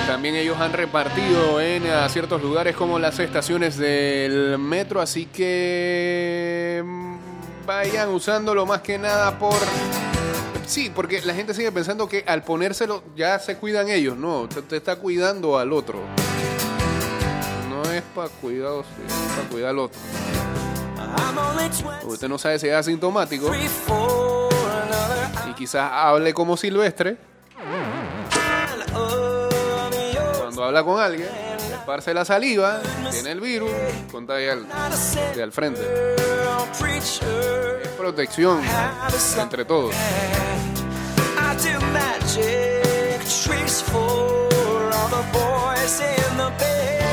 También 0.06 0.36
ellos 0.36 0.58
han 0.58 0.72
repartido 0.72 1.60
en 1.60 1.84
eh, 1.84 2.08
ciertos 2.08 2.42
lugares 2.42 2.74
como 2.74 2.98
las 2.98 3.18
estaciones 3.18 3.76
del 3.76 4.56
metro, 4.56 5.02
así 5.02 5.26
que 5.26 6.82
mm, 6.82 7.66
vayan 7.66 8.08
usándolo 8.08 8.64
más 8.64 8.80
que 8.80 8.96
nada 8.96 9.38
por... 9.38 9.58
Sí, 10.64 10.90
porque 10.94 11.20
la 11.20 11.34
gente 11.34 11.52
sigue 11.52 11.72
pensando 11.72 12.08
que 12.08 12.24
al 12.26 12.42
ponérselo 12.42 13.02
ya 13.14 13.38
se 13.38 13.58
cuidan 13.58 13.90
ellos, 13.90 14.16
no, 14.16 14.48
te 14.48 14.78
está 14.78 14.96
cuidando 14.96 15.58
al 15.58 15.74
otro. 15.74 16.00
No 17.78 17.92
es 17.92 18.02
para 18.12 18.28
cuidar, 18.28 18.80
es 18.80 19.36
para 19.36 19.48
cuidar 19.48 19.70
al 19.70 19.78
otro. 19.78 20.00
Usted 22.04 22.28
no 22.28 22.36
sabe 22.36 22.58
si 22.58 22.66
es 22.66 22.74
asintomático 22.74 23.52
y 25.48 25.52
quizás 25.54 25.88
hable 25.92 26.34
como 26.34 26.56
silvestre. 26.56 27.16
Cuando 30.40 30.64
habla 30.64 30.82
con 30.82 31.00
alguien, 31.00 31.28
esparce 31.70 32.12
la 32.12 32.24
saliva, 32.24 32.80
tiene 33.12 33.30
el 33.30 33.40
virus, 33.40 33.70
contagia 34.10 34.54
al, 34.54 34.66
de 35.36 35.42
al 35.42 35.52
frente. 35.52 35.80
Es 36.90 37.88
protección 37.96 38.60
entre 39.40 39.64
todos. 39.64 39.94
I 39.94 41.54
do 41.56 41.78
magic 41.92 43.20
tricks 43.44 43.82
for 43.82 44.00
all 44.92 45.08
the 45.10 45.22
boys 45.32 46.00
in 46.00 46.36
the 46.36 46.50
bed. 46.58 47.07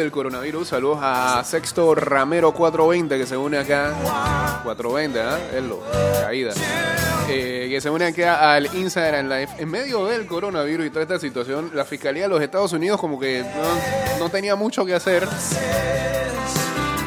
Del 0.00 0.10
coronavirus, 0.10 0.68
saludos 0.68 0.98
a 1.02 1.42
Sexto 1.44 1.94
Ramero 1.94 2.52
420 2.52 3.18
que 3.18 3.26
se 3.26 3.36
une 3.36 3.58
acá. 3.58 3.92
420, 4.62 5.20
¿ah? 5.20 5.38
Es 5.52 5.62
lo, 5.62 5.80
caída. 6.22 6.52
Eh, 7.32 7.68
que 7.70 7.80
se 7.80 7.88
une 7.88 8.06
acá 8.06 8.54
al 8.54 8.66
Instagram 8.74 9.28
Live. 9.28 9.48
En 9.58 9.70
medio 9.70 10.06
del 10.06 10.26
coronavirus 10.26 10.86
y 10.86 10.90
toda 10.90 11.02
esta 11.02 11.18
situación, 11.20 11.70
la 11.74 11.84
Fiscalía 11.84 12.24
de 12.24 12.28
los 12.28 12.42
Estados 12.42 12.72
Unidos 12.72 13.00
como 13.00 13.20
que 13.20 13.42
no, 13.42 14.18
no 14.18 14.30
tenía 14.30 14.56
mucho 14.56 14.84
que 14.84 14.94
hacer. 14.94 15.28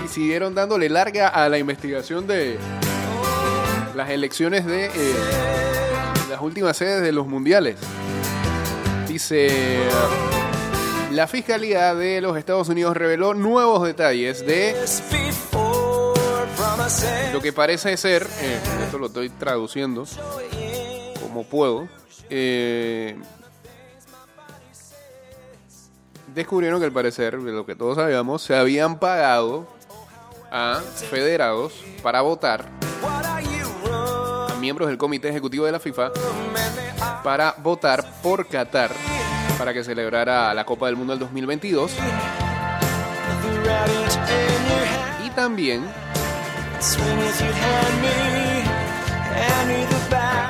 Y 0.05 0.07
siguieron 0.07 0.55
dándole 0.55 0.87
larga 0.89 1.27
a 1.27 1.49
la 1.49 1.57
investigación 1.57 2.25
de 2.25 2.57
las 3.95 4.09
elecciones 4.09 4.65
de 4.65 4.85
eh, 4.85 4.91
las 6.29 6.41
últimas 6.41 6.77
sedes 6.77 7.01
de 7.01 7.11
los 7.11 7.27
mundiales. 7.27 7.75
Dice... 9.07 9.49
La 11.11 11.27
Fiscalía 11.27 11.93
de 11.93 12.21
los 12.21 12.35
Estados 12.37 12.69
Unidos 12.69 12.97
reveló 12.97 13.35
nuevos 13.35 13.85
detalles 13.85 14.43
de 14.47 14.75
lo 17.31 17.41
que 17.41 17.53
parece 17.53 17.95
ser, 17.97 18.27
eh, 18.39 18.59
esto 18.83 18.97
lo 18.97 19.07
estoy 19.07 19.29
traduciendo 19.29 20.05
como 21.21 21.43
puedo, 21.43 21.87
eh, 22.29 23.15
descubrieron 26.33 26.79
que 26.79 26.85
al 26.85 26.91
parecer, 26.91 27.39
de 27.39 27.51
lo 27.51 27.65
que 27.65 27.75
todos 27.75 27.95
sabíamos, 27.95 28.41
se 28.41 28.55
habían 28.55 28.99
pagado 28.99 29.67
a 30.51 30.81
federados 31.09 31.73
para 32.01 32.21
votar, 32.21 32.69
a 33.03 34.55
miembros 34.59 34.89
del 34.89 34.97
comité 34.97 35.29
ejecutivo 35.29 35.65
de 35.65 35.71
la 35.71 35.79
FIFA, 35.79 36.11
para 37.23 37.55
votar 37.59 38.21
por 38.21 38.47
Qatar 38.47 38.91
para 39.57 39.73
que 39.73 39.83
celebrara 39.83 40.53
la 40.53 40.65
Copa 40.65 40.87
del 40.87 40.95
Mundo 40.95 41.13
del 41.13 41.19
2022. 41.19 41.93
Y 45.23 45.29
también 45.31 45.85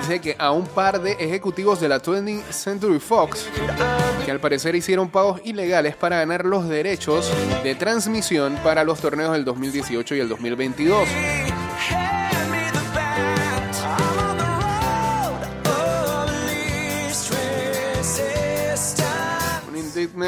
dice 0.01 0.19
que 0.19 0.35
a 0.39 0.51
un 0.51 0.65
par 0.65 1.01
de 1.01 1.11
ejecutivos 1.13 1.79
de 1.79 1.87
la 1.87 2.01
20th 2.01 2.51
Century 2.51 2.99
Fox 2.99 3.47
que 4.25 4.31
al 4.31 4.39
parecer 4.39 4.75
hicieron 4.75 5.09
pagos 5.09 5.41
ilegales 5.43 5.95
para 5.95 6.17
ganar 6.17 6.45
los 6.45 6.67
derechos 6.67 7.31
de 7.63 7.75
transmisión 7.75 8.55
para 8.63 8.83
los 8.83 8.99
torneos 8.99 9.33
del 9.33 9.45
2018 9.45 10.15
y 10.15 10.19
el 10.19 10.29
2022. 10.29 11.07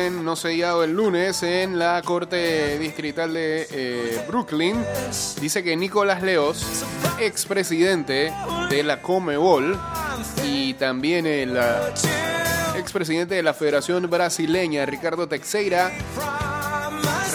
Indictment 0.06 0.26
no 0.26 0.36
sellado 0.36 0.84
el 0.84 0.92
lunes 0.92 1.42
en 1.44 1.80
la 1.80 2.02
Corte 2.04 2.78
Distrital 2.80 3.34
de 3.34 3.68
eh, 3.72 4.26
Brooklyn 4.28 4.76
dice 5.40 5.64
que 5.64 5.76
Nicolás 5.76 6.22
Leos, 6.22 6.86
expresidente 7.20 8.34
de 8.70 8.84
la 8.84 9.02
Comebol 9.02 9.80
y 10.44 10.74
también 10.76 11.26
el 11.26 11.58
ah, 11.58 11.90
expresidente 12.78 13.36
de 13.36 13.44
la 13.44 13.54
Federación 13.54 14.10
Brasileña, 14.10 14.86
Ricardo 14.86 15.28
Teixeira, 15.28 15.92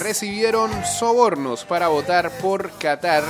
recibieron 0.01 0.71
sobornos 0.85 1.65
para 1.65 1.89
votar 1.89 2.31
por 2.41 2.71
Qatar. 2.79 3.25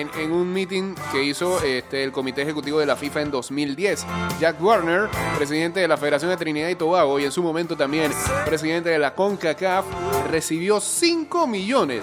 En, 0.00 0.32
un 0.32 0.52
meeting 0.52 0.94
que 1.10 1.22
hizo 1.22 1.62
este, 1.62 2.04
el 2.04 2.12
Comité 2.12 2.42
Ejecutivo 2.42 2.78
de 2.78 2.86
la 2.86 2.96
FIFA 2.96 3.22
en 3.22 3.30
2010. 3.30 4.06
Jack 4.40 4.62
Warner, 4.62 5.08
presidente 5.36 5.80
de 5.80 5.88
la 5.88 5.96
Federación 5.96 6.30
de 6.30 6.36
Trinidad 6.36 6.68
y 6.68 6.74
Tobago 6.74 7.18
y 7.18 7.24
en 7.24 7.32
su 7.32 7.42
momento 7.42 7.76
también 7.76 8.12
presidente 8.44 8.90
de 8.90 8.98
la 8.98 9.14
CONCACAF, 9.14 9.84
recibió 10.30 10.80
5 10.80 11.46
millones. 11.46 12.02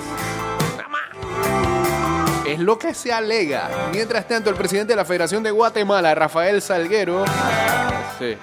Es 2.45 2.60
lo 2.60 2.77
que 2.77 2.93
se 2.93 3.12
alega. 3.12 3.89
Mientras 3.91 4.27
tanto, 4.27 4.49
el 4.49 4.55
presidente 4.55 4.93
de 4.93 4.97
la 4.97 5.05
Federación 5.05 5.41
de 5.43 5.51
Guatemala, 5.51 6.13
Rafael 6.13 6.62
Salguero, 6.62 7.25
se 8.19 8.38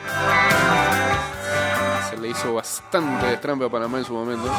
le 2.21 2.29
hizo 2.29 2.55
bastante 2.55 3.27
de 3.27 3.37
trampa 3.37 3.67
a 3.67 3.69
Panamá 3.69 3.99
en 3.99 4.05
su 4.05 4.13
momento. 4.13 4.51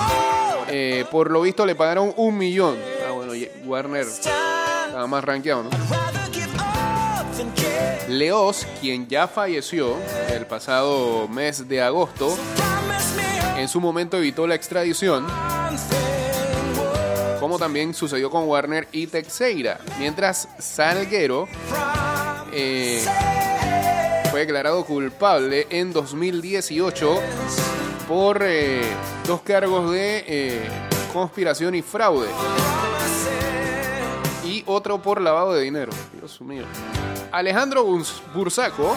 Eh, 0.69 1.05
por 1.11 1.29
lo 1.29 1.41
visto 1.41 1.65
le 1.65 1.75
pagaron 1.75 2.13
un 2.15 2.37
millón. 2.37 2.77
Ah, 3.07 3.11
bueno, 3.11 3.33
Warner 3.65 4.07
estaba 4.93 5.07
más 5.07 5.23
rankeado, 5.23 5.63
¿no? 5.63 5.69
Leos, 8.07 8.67
quien 8.79 9.07
ya 9.07 9.27
falleció 9.27 9.97
el 10.29 10.45
pasado 10.45 11.27
mes 11.27 11.67
de 11.67 11.81
agosto, 11.81 12.37
en 13.57 13.67
su 13.67 13.81
momento 13.81 14.17
evitó 14.17 14.45
la 14.45 14.53
extradición, 14.53 15.25
como 17.39 17.57
también 17.57 17.95
sucedió 17.95 18.29
con 18.29 18.47
Warner 18.47 18.87
y 18.91 19.07
Teixeira, 19.07 19.79
mientras 19.97 20.47
Salguero 20.59 21.47
eh, 22.53 23.03
fue 24.29 24.41
declarado 24.41 24.85
culpable 24.85 25.65
en 25.71 25.91
2018 25.91 27.19
por 28.07 28.43
eh, 28.43 28.83
dos 29.25 29.41
cargos 29.41 29.91
de 29.91 30.23
eh, 30.27 30.61
conspiración 31.11 31.73
y 31.73 31.81
fraude 31.81 32.27
y 34.45 34.63
otro 34.65 35.01
por 35.01 35.21
lavado 35.21 35.53
de 35.53 35.61
dinero. 35.63 35.91
Dios 36.13 36.39
mío. 36.41 36.65
Alejandro 37.31 37.85
Burs- 37.85 38.21
Bursaco, 38.33 38.95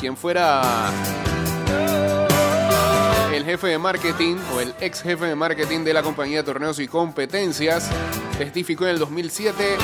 quien 0.00 0.16
fuera 0.16 0.62
el 3.32 3.44
jefe 3.44 3.68
de 3.68 3.78
marketing 3.78 4.36
o 4.54 4.60
el 4.60 4.74
ex 4.80 5.02
jefe 5.02 5.26
de 5.26 5.34
marketing 5.34 5.84
de 5.84 5.92
la 5.94 6.02
compañía 6.02 6.38
de 6.38 6.42
torneos 6.44 6.78
y 6.80 6.88
competencias, 6.88 7.88
testificó 8.36 8.84
en 8.84 8.90
el 8.90 8.98
2007 8.98 9.76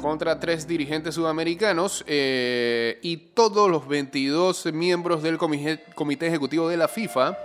contra 0.00 0.38
tres 0.38 0.66
dirigentes 0.66 1.16
sudamericanos 1.16 2.04
eh, 2.06 2.98
y 3.02 3.16
todos 3.34 3.68
los 3.68 3.86
22 3.88 4.66
miembros 4.72 5.22
del 5.22 5.36
comité 5.38 6.26
ejecutivo 6.26 6.68
de 6.68 6.76
la 6.76 6.88
FIFA 6.88 7.36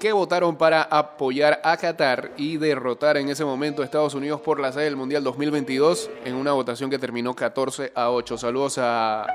que 0.00 0.12
votaron 0.12 0.56
para 0.56 0.82
apoyar 0.82 1.60
a 1.64 1.76
Qatar 1.76 2.30
y 2.36 2.58
derrotar 2.58 3.16
en 3.16 3.28
ese 3.30 3.44
momento 3.44 3.80
a 3.82 3.84
Estados 3.84 4.14
Unidos 4.14 4.40
por 4.40 4.60
la 4.60 4.72
sede 4.72 4.84
del 4.84 4.96
Mundial 4.96 5.24
2022 5.24 6.10
en 6.24 6.34
una 6.34 6.52
votación 6.52 6.90
que 6.90 6.98
terminó 6.98 7.34
14 7.34 7.92
a 7.94 8.10
8. 8.10 8.36
Saludos 8.38 8.76
a 8.78 9.26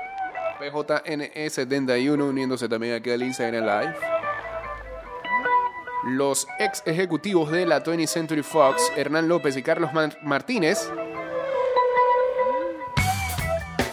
PJNE71 0.60 2.22
uniéndose 2.22 2.68
también 2.68 2.94
aquí 2.94 3.10
al 3.10 3.22
Instagram 3.22 3.64
Live. 3.64 3.94
Los 6.04 6.46
ex 6.58 6.82
ejecutivos 6.86 7.50
de 7.50 7.66
la 7.66 7.82
20th 7.82 8.06
Century 8.06 8.42
Fox, 8.42 8.92
Hernán 8.96 9.28
López 9.28 9.56
y 9.56 9.62
Carlos 9.62 9.92
Mar- 9.92 10.16
Martínez, 10.22 10.90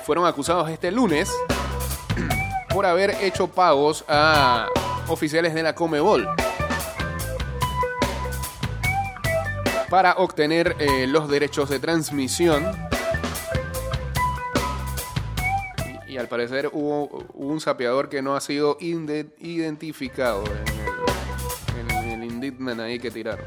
fueron 0.06 0.26
acusados 0.26 0.70
este 0.70 0.92
lunes 0.92 1.32
por 2.74 2.86
haber 2.86 3.12
hecho 3.22 3.48
pagos 3.48 4.04
a 4.08 4.68
oficiales 5.08 5.54
de 5.54 5.62
la 5.64 5.74
Comebol 5.76 6.28
para 9.90 10.14
obtener 10.14 10.76
eh, 10.80 11.08
los 11.08 11.30
derechos 11.30 11.70
de 11.70 11.80
transmisión. 11.80 12.64
Y, 16.08 16.18
al 16.18 16.28
parecer 16.28 16.70
hubo, 16.72 17.26
un 17.34 17.60
sapeador 17.60 18.10
que 18.10 18.22
no 18.22 18.36
ha 18.36 18.42
sido 18.42 18.78
identificado 18.80 20.44
en 20.46 21.90
el, 21.90 21.96
en 21.96 22.12
el 22.12 22.24
indictment 22.32 22.80
ahí 22.82 23.00
que 23.00 23.12
tiraron. 23.12 23.46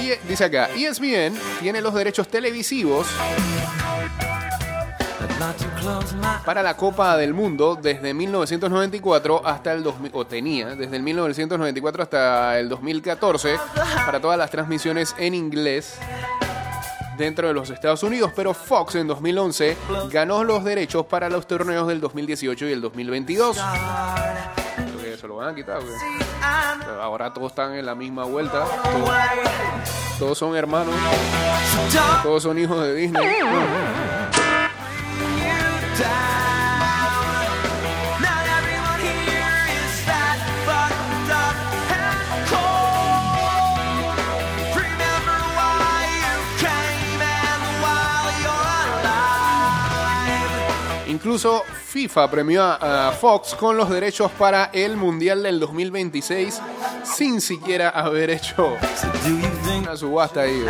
Y 0.00 0.28
dice 0.28 0.44
acá, 0.44 0.68
ESPN 0.76 1.36
tiene 1.60 1.80
los 1.80 1.92
derechos 1.92 2.28
televisivos 2.28 3.08
para 6.44 6.62
la 6.62 6.76
Copa 6.76 7.16
del 7.16 7.34
Mundo 7.34 7.78
desde 7.80 8.12
1994 8.14 9.42
hasta 9.44 9.72
el 9.72 9.82
2000, 9.82 10.10
o 10.14 10.26
tenía 10.26 10.66
desde 10.74 10.96
el 10.96 11.02
1994 11.02 12.02
hasta 12.02 12.58
el 12.58 12.68
2014 12.68 13.58
para 14.04 14.20
todas 14.20 14.38
las 14.38 14.50
transmisiones 14.50 15.14
en 15.18 15.34
inglés 15.34 15.98
dentro 17.16 17.48
de 17.48 17.54
los 17.54 17.70
Estados 17.70 18.02
Unidos, 18.02 18.32
pero 18.34 18.54
Fox 18.54 18.94
en 18.94 19.06
2011 19.08 19.76
ganó 20.10 20.44
los 20.44 20.62
derechos 20.64 21.04
para 21.06 21.28
los 21.28 21.46
torneos 21.46 21.88
del 21.88 22.00
2018 22.00 22.66
y 22.66 22.72
el 22.72 22.80
2022. 22.80 23.56
Creo 24.76 25.02
que 25.02 25.16
se 25.20 25.26
lo 25.26 25.36
van 25.36 25.48
a 25.50 25.54
quitar. 25.54 25.80
güey. 25.80 25.94
Pero 26.80 27.02
Ahora 27.02 27.32
todos 27.32 27.50
están 27.52 27.74
en 27.74 27.84
la 27.86 27.94
misma 27.96 28.24
vuelta. 28.24 28.64
Todos 30.18 30.38
son 30.38 30.54
hermanos. 30.56 30.94
Todos 32.22 32.42
son 32.44 32.58
hijos 32.58 32.80
de 32.82 32.94
Disney. 32.94 33.26
Incluso 51.28 51.64
FIFA 51.86 52.30
premió 52.30 52.62
a, 52.62 53.12
Fox 53.12 53.54
con 53.54 53.76
los 53.76 53.90
derechos 53.90 54.30
para 54.38 54.70
el 54.72 54.96
Mundial 54.96 55.42
del 55.42 55.58
2026 55.58 56.60
sin 57.02 57.40
siquiera 57.40 57.90
haber 57.90 58.30
hecho 58.30 58.76
una 59.78 59.96
subasta 59.96 60.42
ahí. 60.42 60.64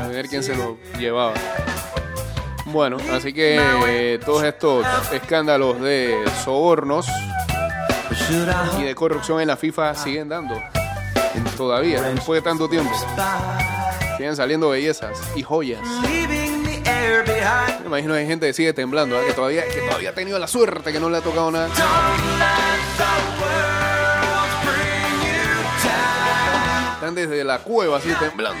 A 0.00 0.08
ver 0.08 0.28
quién 0.28 0.42
se 0.42 0.54
lo 0.54 0.78
llevaba. 0.98 1.34
Bueno, 2.72 2.98
así 3.12 3.32
que 3.32 3.58
eh, 3.86 4.20
todos 4.24 4.44
estos 4.44 4.86
escándalos 5.12 5.80
de 5.80 6.22
sobornos 6.44 7.06
y 8.78 8.82
de 8.82 8.94
corrupción 8.94 9.40
en 9.40 9.48
la 9.48 9.56
FIFA 9.56 9.94
siguen 9.94 10.28
dando. 10.28 10.54
Todavía, 11.56 12.02
después 12.02 12.42
de 12.42 12.48
tanto 12.48 12.68
tiempo. 12.68 12.92
Siguen 14.16 14.36
saliendo 14.36 14.70
bellezas 14.70 15.18
y 15.34 15.42
joyas. 15.42 15.80
Me 17.80 17.86
imagino 17.86 18.14
que 18.14 18.20
hay 18.20 18.26
gente 18.26 18.46
que 18.46 18.52
sigue 18.52 18.72
temblando, 18.72 19.16
¿ah? 19.16 19.22
que, 19.26 19.32
todavía, 19.32 19.64
que 19.66 19.80
todavía 19.80 20.10
ha 20.10 20.14
tenido 20.14 20.38
la 20.38 20.46
suerte 20.46 20.92
que 20.92 21.00
no 21.00 21.08
le 21.08 21.18
ha 21.18 21.20
tocado 21.20 21.50
nada. 21.50 21.68
Están 26.94 27.14
desde 27.14 27.44
la 27.44 27.60
cueva 27.60 27.96
así 27.98 28.10
temblando. 28.20 28.60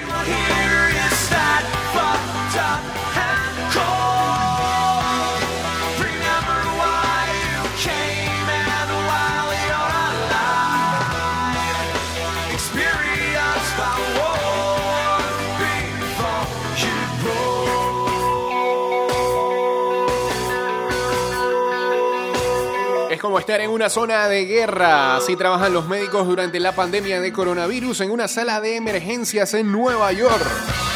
Es 23.10 23.20
como 23.20 23.38
estar 23.38 23.60
en 23.60 23.70
una 23.70 23.88
zona 23.88 24.28
de 24.28 24.44
guerra. 24.44 25.16
Así 25.16 25.34
trabajan 25.34 25.72
los 25.72 25.88
médicos 25.88 26.26
durante 26.26 26.60
la 26.60 26.74
pandemia 26.74 27.20
de 27.20 27.32
coronavirus 27.32 28.02
en 28.02 28.10
una 28.10 28.28
sala 28.28 28.60
de 28.60 28.76
emergencias 28.76 29.54
en 29.54 29.72
Nueva 29.72 30.12
York. 30.12 30.87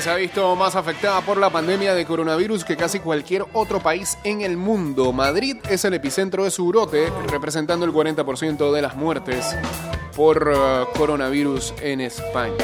Se 0.00 0.10
ha 0.10 0.14
visto 0.14 0.54
más 0.54 0.76
afectada 0.76 1.20
por 1.22 1.38
la 1.38 1.50
pandemia 1.50 1.92
de 1.92 2.06
coronavirus 2.06 2.64
que 2.64 2.76
casi 2.76 3.00
cualquier 3.00 3.44
otro 3.52 3.80
país 3.80 4.16
en 4.22 4.42
el 4.42 4.56
mundo. 4.56 5.12
Madrid 5.12 5.56
es 5.68 5.84
el 5.84 5.92
epicentro 5.92 6.44
de 6.44 6.52
su 6.52 6.68
brote, 6.68 7.12
representando 7.26 7.84
el 7.84 7.92
40% 7.92 8.72
de 8.72 8.80
las 8.80 8.94
muertes 8.94 9.56
por 10.14 10.52
eh, 10.54 10.84
coronavirus 10.96 11.74
en 11.82 12.00
España. 12.00 12.54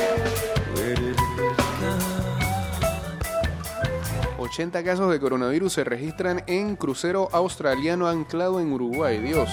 80 4.38 4.84
casos 4.84 5.10
de 5.10 5.18
coronavirus 5.18 5.72
se 5.72 5.82
registran 5.82 6.44
en 6.46 6.76
crucero 6.76 7.28
australiano 7.32 8.06
anclado 8.06 8.60
en 8.60 8.72
Uruguay. 8.72 9.18
Dios. 9.18 9.50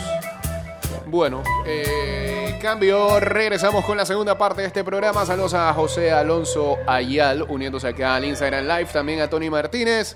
Bueno, 1.08 1.44
eh, 1.66 2.58
cambio, 2.62 3.20
regresamos 3.20 3.84
con 3.86 3.98
la 3.98 4.06
segunda 4.06 4.38
parte 4.38 4.62
de 4.62 4.68
este 4.68 4.84
programa. 4.84 5.26
Saludos 5.26 5.54
a 5.54 5.74
José 5.74 6.12
Alonso 6.12 6.78
Ayal, 6.88 7.44
uniéndose 7.44 7.88
acá 7.88 8.16
al 8.16 8.26
Instagram 8.26 8.66
Live. 8.66 8.86
También 8.94 9.22
a 9.22 9.30
Tony 9.30 9.50
Martínez, 9.50 10.16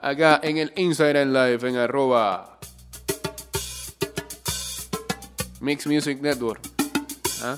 acá 0.00 0.40
en 0.42 0.58
el 0.58 0.72
Instagram 0.76 1.32
Live, 1.32 1.68
en 1.68 1.76
arroba 1.76 2.58
Mix 5.60 5.86
Music 5.86 6.20
Network. 6.20 6.60
¿Ah? 7.42 7.56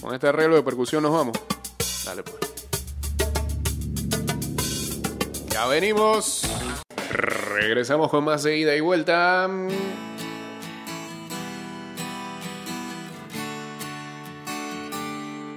Con 0.00 0.14
este 0.14 0.28
arreglo 0.28 0.56
de 0.56 0.62
percusión 0.62 1.02
nos 1.02 1.12
vamos. 1.12 1.38
Dale 2.04 2.22
pues. 2.22 2.36
Ya 5.50 5.66
venimos. 5.66 6.42
Regresamos 7.10 8.08
con 8.10 8.24
más 8.24 8.42
de 8.44 8.56
ida 8.56 8.74
y 8.76 8.80
vuelta. 8.80 9.48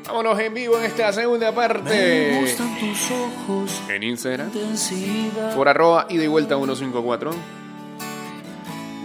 Vámonos 0.07 0.39
en 0.39 0.53
vivo 0.53 0.77
en 0.77 0.85
esta 0.85 1.11
segunda 1.13 1.51
Me 1.51 1.55
parte. 1.57 2.39
gustan 2.39 2.77
tus 2.79 3.11
ojos, 3.11 3.81
En 3.89 4.03
Instagram. 4.03 4.47
intensidad. 4.47 5.55
Por 5.55 5.67
arroba 5.69 6.05
ida 6.09 6.23
y 6.23 6.27
vuelta 6.27 6.55
154. 6.55 7.31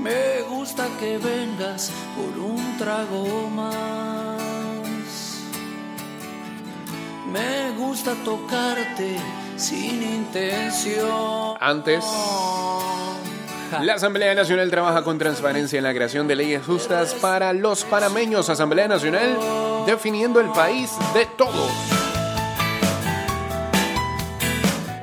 Me 0.03 0.43
gusta 0.49 0.87
que 1.01 1.19
vengas 1.19 1.93
por 2.17 2.39
un 2.45 2.77
trago 2.79 3.49
más. 3.51 4.39
Me 7.33 7.71
gusta 7.79 8.15
tocarte 8.25 9.17
sin 9.59 10.03
intención. 10.03 11.57
Antes. 11.61 12.05
Ja. 13.71 13.83
La 13.83 13.95
Asamblea 13.95 14.35
Nacional 14.35 14.71
trabaja 14.71 15.03
con 15.05 15.19
transparencia 15.19 15.77
en 15.77 15.85
la 15.85 15.93
creación 15.93 16.27
de 16.27 16.37
leyes 16.37 16.65
justas 16.65 17.15
para 17.15 17.53
los 17.53 17.85
panameños. 17.85 18.49
Asamblea 18.49 18.89
Nacional 18.89 19.37
definiendo 19.85 20.41
el 20.41 20.49
país 20.51 20.91
de 21.13 21.27
todos. 21.37 21.71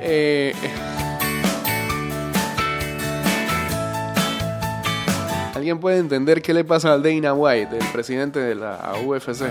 Eh, 0.00 0.54
¿Alguien 5.54 5.80
puede 5.80 5.98
entender 5.98 6.42
qué 6.42 6.54
le 6.54 6.64
pasa 6.64 6.92
al 6.92 7.02
Dana 7.02 7.34
White, 7.34 7.78
el 7.78 7.86
presidente 7.86 8.38
de 8.38 8.54
la 8.54 8.94
UFC? 9.04 9.46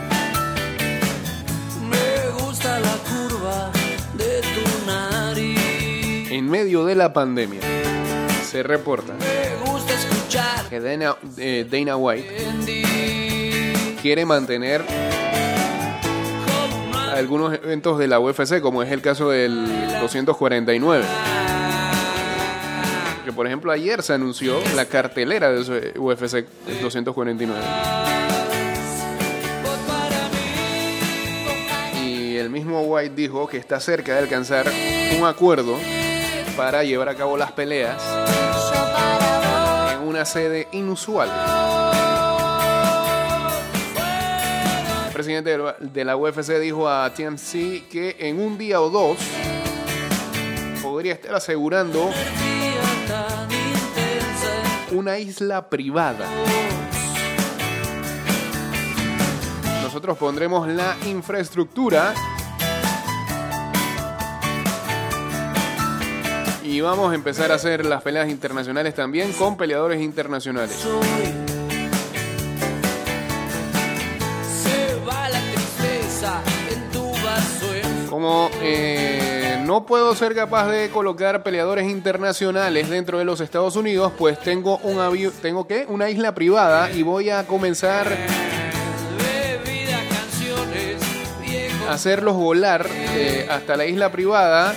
En 6.45 6.51
medio 6.51 6.85
de 6.85 6.93
la 6.93 7.11
pandemia, 7.11 7.59
se 8.47 8.61
reporta 8.61 9.15
que 10.69 10.79
Dana, 10.79 11.15
eh, 11.39 11.65
Dana 11.67 11.97
White 11.97 12.27
quiere 13.99 14.27
mantener 14.27 14.83
algunos 17.15 17.55
eventos 17.55 17.97
de 17.97 18.07
la 18.07 18.19
UFC, 18.19 18.61
como 18.61 18.83
es 18.83 18.91
el 18.91 19.01
caso 19.01 19.31
del 19.31 19.67
249. 19.99 21.03
Que 23.25 23.33
por 23.33 23.47
ejemplo 23.47 23.71
ayer 23.71 24.03
se 24.03 24.13
anunció 24.13 24.59
la 24.75 24.85
cartelera 24.85 25.51
de 25.51 25.93
UFC 25.97 26.45
249. 26.79 27.59
Y 32.03 32.35
el 32.35 32.51
mismo 32.51 32.83
White 32.83 33.15
dijo 33.15 33.47
que 33.47 33.57
está 33.57 33.79
cerca 33.79 34.13
de 34.13 34.19
alcanzar 34.19 34.67
un 35.17 35.25
acuerdo 35.25 35.75
para 36.55 36.83
llevar 36.83 37.09
a 37.09 37.15
cabo 37.15 37.37
las 37.37 37.51
peleas 37.51 38.01
en 39.93 40.07
una 40.07 40.25
sede 40.25 40.67
inusual. 40.71 41.29
El 45.07 45.13
presidente 45.13 45.57
de 45.79 46.05
la- 46.05 46.17
UFC 46.17 46.59
dijo 46.59 46.89
a 46.89 47.09
TMC 47.13 47.87
que 47.89 48.15
en 48.19 48.39
un 48.39 48.57
día 48.57 48.81
o 48.81 48.89
dos 48.89 49.17
podría 50.81 51.13
estar 51.13 51.35
asegurando 51.35 52.09
una 54.91 55.17
isla 55.17 55.69
privada. 55.69 56.27
Nosotros 59.83 60.17
pondremos 60.17 60.67
la 60.67 60.95
infraestructura 61.05 62.13
y 66.75 66.81
vamos 66.81 67.09
a 67.13 67.15
empezar 67.15 67.53
a 67.53 67.55
hacer 67.55 67.85
las 67.85 68.01
peleas 68.01 68.29
internacionales 68.29 68.93
también 68.93 69.31
con 69.31 69.55
peleadores 69.55 70.01
internacionales. 70.01 70.75
Como 78.09 78.49
eh, 78.61 79.61
no 79.65 79.85
puedo 79.85 80.13
ser 80.15 80.35
capaz 80.35 80.67
de 80.67 80.89
colocar 80.89 81.43
peleadores 81.43 81.89
internacionales 81.89 82.89
dentro 82.89 83.19
de 83.19 83.23
los 83.23 83.39
Estados 83.39 83.77
Unidos, 83.77 84.11
pues 84.17 84.37
tengo 84.41 84.77
un 84.79 84.99
avión, 84.99 85.31
tengo 85.41 85.67
que 85.67 85.85
una 85.87 86.09
isla 86.09 86.35
privada 86.35 86.91
y 86.91 87.03
voy 87.03 87.29
a 87.29 87.47
comenzar 87.47 88.17
a 91.87 91.93
hacerlos 91.93 92.35
volar 92.35 92.85
eh, 92.91 93.47
hasta 93.49 93.77
la 93.77 93.85
isla 93.85 94.11
privada 94.11 94.75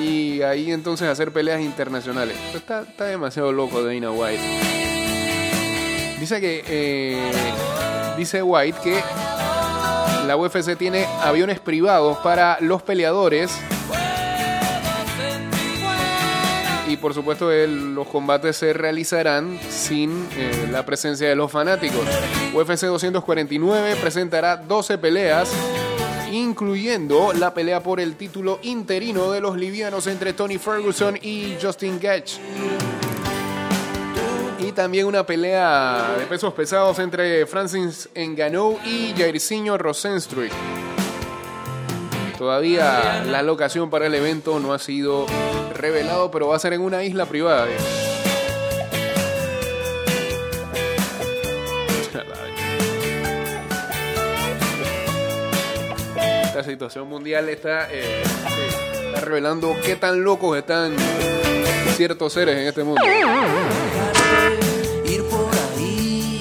y 0.00 0.42
ahí 0.42 0.72
entonces 0.72 1.08
hacer 1.08 1.32
peleas 1.32 1.60
internacionales. 1.60 2.36
Está, 2.54 2.82
está 2.82 3.06
demasiado 3.06 3.52
loco 3.52 3.82
Dana 3.82 4.10
White. 4.10 4.42
Dice 6.20 6.40
que 6.40 6.64
eh, 6.66 7.30
dice 8.16 8.42
White 8.42 8.78
que 8.82 9.00
la 10.26 10.36
UFC 10.36 10.76
tiene 10.76 11.06
aviones 11.22 11.60
privados 11.60 12.18
para 12.18 12.58
los 12.60 12.82
peleadores 12.82 13.56
y 16.88 16.96
por 16.96 17.14
supuesto 17.14 17.50
los 17.50 18.06
combates 18.08 18.56
se 18.56 18.72
realizarán 18.72 19.58
sin 19.68 20.28
eh, 20.36 20.68
la 20.70 20.84
presencia 20.86 21.28
de 21.28 21.34
los 21.34 21.50
fanáticos. 21.50 22.06
UFC 22.54 22.86
249 22.86 23.96
presentará 24.00 24.56
12 24.56 24.98
peleas, 24.98 25.50
incluyendo 26.32 27.32
la 27.32 27.54
pelea 27.54 27.82
por 27.82 28.00
el 28.00 28.16
título 28.16 28.58
interino 28.62 29.30
de 29.30 29.40
los 29.40 29.56
livianos 29.56 30.06
entre 30.06 30.32
Tony 30.32 30.58
Ferguson 30.58 31.16
y 31.20 31.56
Justin 31.60 31.98
Gage. 32.00 32.40
Y 34.58 34.72
también 34.72 35.06
una 35.06 35.24
pelea 35.24 36.16
de 36.18 36.26
pesos 36.26 36.52
pesados 36.54 36.98
entre 36.98 37.46
Francis 37.46 38.08
Ngannou 38.14 38.78
y 38.84 39.14
Jairzinho 39.16 39.78
Rosenstruik. 39.78 40.52
Todavía 42.36 43.24
la 43.24 43.42
locación 43.42 43.88
para 43.88 44.06
el 44.06 44.14
evento 44.14 44.58
no 44.60 44.72
ha 44.72 44.78
sido 44.78 45.26
revelado, 45.74 46.30
pero 46.30 46.48
va 46.48 46.56
a 46.56 46.58
ser 46.58 46.72
en 46.72 46.82
una 46.82 47.02
isla 47.02 47.26
privada. 47.26 47.66
Esta 56.56 56.70
situación 56.70 57.06
mundial 57.06 57.50
está, 57.50 57.86
eh, 57.92 58.22
está 58.22 59.20
revelando 59.20 59.76
qué 59.84 59.94
tan 59.96 60.24
locos 60.24 60.56
están 60.56 60.96
ciertos 61.96 62.32
seres 62.32 62.56
en 62.56 62.66
este 62.68 62.82
mundo. 62.82 63.02
ir 65.04 65.22
por 65.24 65.50
ahí 65.76 66.40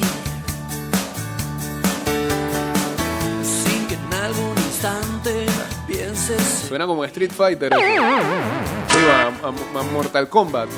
sin 3.43 3.87
que 3.89 3.95
en 3.95 4.13
algún 4.23 4.55
instante 4.57 5.45
pienses 5.85 6.41
Suena 6.69 6.85
como 6.87 7.03
Street 7.03 7.31
Fighter. 7.35 7.73
eso. 7.73 7.81
Sí, 7.81 8.97
a, 9.11 9.27
a- 9.47 9.79
a 9.79 9.83
Mortal 9.83 10.29
Kombat. 10.29 10.69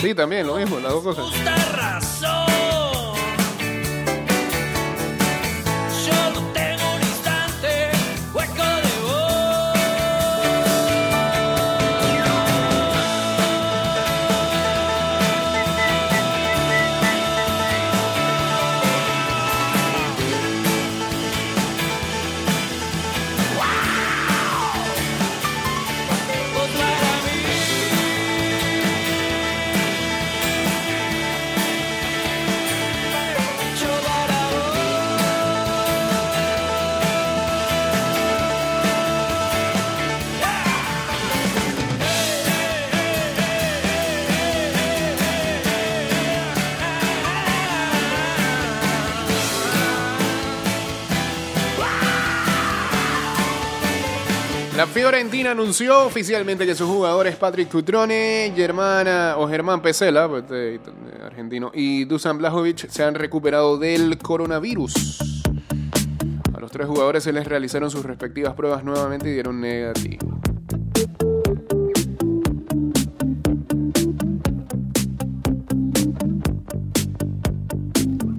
Sí, 0.00 0.14
también, 0.14 0.46
lo 0.46 0.54
mismo, 0.54 0.78
las 0.78 0.92
dos 0.92 1.02
cosas. 1.02 1.24
Fiorentina 55.06 55.52
anunció 55.52 56.04
oficialmente 56.04 56.66
que 56.66 56.74
sus 56.74 56.88
jugadores 56.88 57.36
Patrick 57.36 57.70
Cutrone, 57.70 58.52
Germana 58.56 59.36
o 59.38 59.48
Germán 59.48 59.80
Pesela, 59.80 60.28
pues, 60.28 60.42
argentino, 61.24 61.70
y 61.72 62.06
Dusan 62.06 62.38
Blajovic 62.38 62.88
se 62.88 63.04
han 63.04 63.14
recuperado 63.14 63.78
del 63.78 64.18
coronavirus. 64.18 65.44
A 66.52 66.58
los 66.58 66.72
tres 66.72 66.88
jugadores 66.88 67.22
se 67.22 67.32
les 67.32 67.46
realizaron 67.46 67.88
sus 67.88 68.04
respectivas 68.04 68.54
pruebas 68.54 68.82
nuevamente 68.82 69.28
y 69.28 69.32
dieron 69.34 69.60
negativo. 69.60 70.40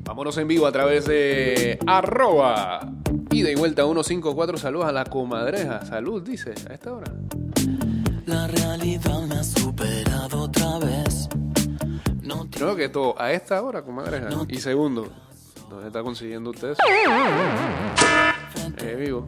Vámonos 0.03 0.37
en 0.37 0.49
vivo 0.49 0.67
a 0.67 0.73
través 0.73 1.05
de 1.05 1.79
arroba 1.87 2.96
ida 3.37 3.51
y 3.51 3.55
vuelta 3.55 3.83
154. 3.83 4.57
Saludos 4.57 4.87
a 4.87 4.91
la 4.91 5.05
comadreja. 5.05 5.85
Salud, 5.85 6.23
dice, 6.23 6.53
a 6.69 6.73
esta 6.73 6.93
hora. 6.93 7.11
La 8.25 8.47
realidad 8.47 9.21
me 9.21 9.35
ha 9.35 9.43
superado 9.43 10.41
otra 10.41 10.79
vez. 10.79 11.29
No 12.23 12.47
Creo 12.49 12.75
que 12.75 12.89
todo 12.89 13.19
a 13.21 13.31
esta 13.31 13.61
hora, 13.61 13.83
comadreja. 13.83 14.29
Y 14.47 14.57
segundo, 14.57 15.07
¿dónde 15.69 15.87
está 15.87 16.01
consiguiendo 16.01 16.49
usted 16.49 16.71
eso? 16.71 16.81
Eh, 18.79 18.95
vivo. 18.95 19.27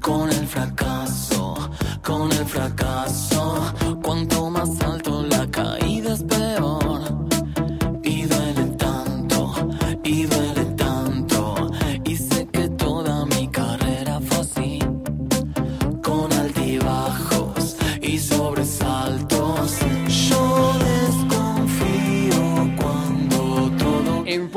con 0.00 0.28
el 0.30 0.46
fracaso, 0.46 1.70
con 2.02 2.32
el 2.32 2.46
fracaso. 2.46 3.74
Cuanto 4.02 4.50
más 4.50 4.80
alto 4.80 5.22
la 5.22 5.46
caída 5.50 6.14
es 6.14 6.22
peor. 6.22 6.91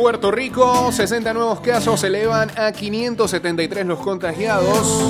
Puerto 0.06 0.30
Rico, 0.30 0.92
60 0.92 1.34
nuevos 1.34 1.62
casos 1.62 2.02
se 2.02 2.06
elevan 2.06 2.52
a 2.60 2.72
573 2.72 3.88
los 3.88 3.98
contagiados. 3.98 5.04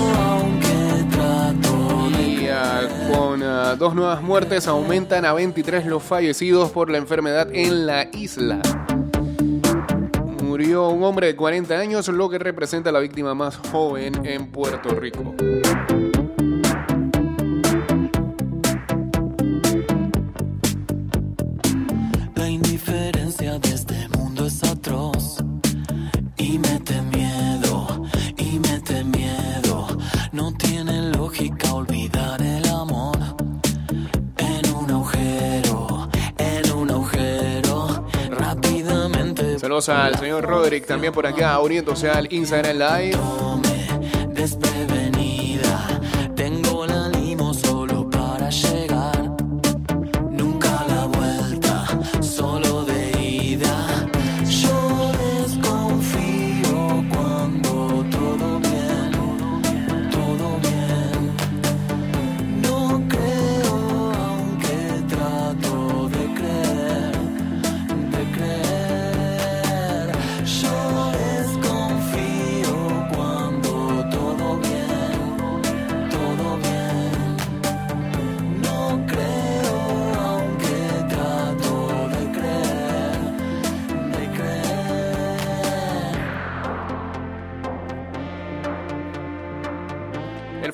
Y 2.18 2.48
ah, 2.48 2.88
con 3.12 3.44
ah, 3.44 3.76
dos 3.78 3.94
nuevas 3.94 4.22
muertes 4.22 4.70
aumentan 4.70 5.26
a 5.26 5.34
23 5.34 5.86
los 5.88 6.02
fallecidos 6.02 6.72
por 6.72 6.90
la 6.90 6.98
enfermedad 6.98 7.50
en 7.52 7.86
la 7.86 8.08
isla. 8.14 8.62
Murió 10.42 10.88
un 10.88 11.04
hombre 11.04 11.28
de 11.28 11.36
40 11.36 11.78
años, 11.78 12.08
lo 12.08 12.30
que 12.30 12.40
representa 12.40 12.90
la 12.94 13.00
víctima 13.00 13.36
más 13.36 13.58
joven 13.58 14.26
en 14.26 14.50
Puerto 14.50 14.96
Rico. 14.96 15.36
Al 39.76 40.18
señor 40.18 40.46
Roderick 40.46 40.86
también 40.86 41.12
por 41.12 41.28
acá, 41.28 41.60
uniéndose 41.60 42.10
al 42.10 42.32
Instagram 42.32 42.78
Live. 42.78 43.75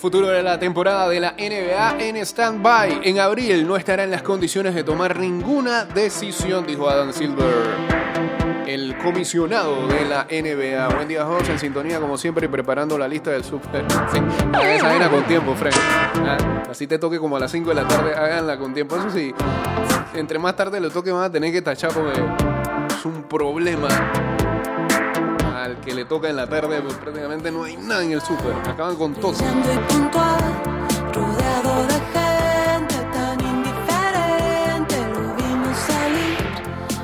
Futuro 0.01 0.29
de 0.29 0.41
la 0.41 0.57
temporada 0.57 1.07
de 1.07 1.19
la 1.19 1.33
NBA 1.33 1.99
en 1.99 2.17
stand-by. 2.17 3.01
En 3.03 3.19
abril 3.19 3.67
no 3.67 3.77
estará 3.77 4.03
en 4.03 4.09
las 4.09 4.23
condiciones 4.23 4.73
de 4.73 4.83
tomar 4.83 5.19
ninguna 5.19 5.85
decisión, 5.85 6.65
dijo 6.65 6.89
Adam 6.89 7.13
Silver, 7.13 7.45
el 8.65 8.97
comisionado 8.97 9.85
de 9.85 10.05
la 10.05 10.23
NBA. 10.23 10.95
Buen 10.95 11.07
día, 11.07 11.23
José, 11.23 11.51
en 11.51 11.59
sintonía 11.59 11.99
como 11.99 12.17
siempre 12.17 12.47
y 12.47 12.49
preparando 12.49 12.97
la 12.97 13.07
lista 13.07 13.29
del 13.29 13.43
super. 13.43 13.85
Sí, 14.11 14.19
esa 14.59 15.09
con 15.09 15.23
tiempo, 15.25 15.53
Frank. 15.53 15.75
Ah, 16.25 16.37
Así 16.71 16.87
te 16.87 16.97
toque 16.97 17.19
como 17.19 17.37
a 17.37 17.39
las 17.39 17.51
5 17.51 17.69
de 17.69 17.75
la 17.75 17.87
tarde, 17.87 18.15
háganla 18.15 18.57
con 18.57 18.73
tiempo. 18.73 18.95
Eso 18.95 19.11
sí, 19.11 19.35
entre 20.15 20.39
más 20.39 20.55
tarde 20.55 20.79
lo 20.79 20.89
toque, 20.89 21.11
van 21.11 21.25
a 21.25 21.31
tener 21.31 21.51
que 21.51 21.61
tachar 21.61 21.91
porque 21.93 22.19
es 22.89 23.05
un 23.05 23.21
problema 23.23 23.87
que 25.91 25.95
le 25.95 26.05
toca 26.05 26.29
en 26.29 26.37
la 26.37 26.47
tarde, 26.47 26.81
pues 26.81 26.95
prácticamente 26.95 27.51
no 27.51 27.65
hay 27.65 27.75
nada 27.75 28.01
en 28.01 28.13
el 28.13 28.21
súper. 28.21 28.53
Acaban 28.65 28.95
con 28.95 29.13
todo. 29.13 29.33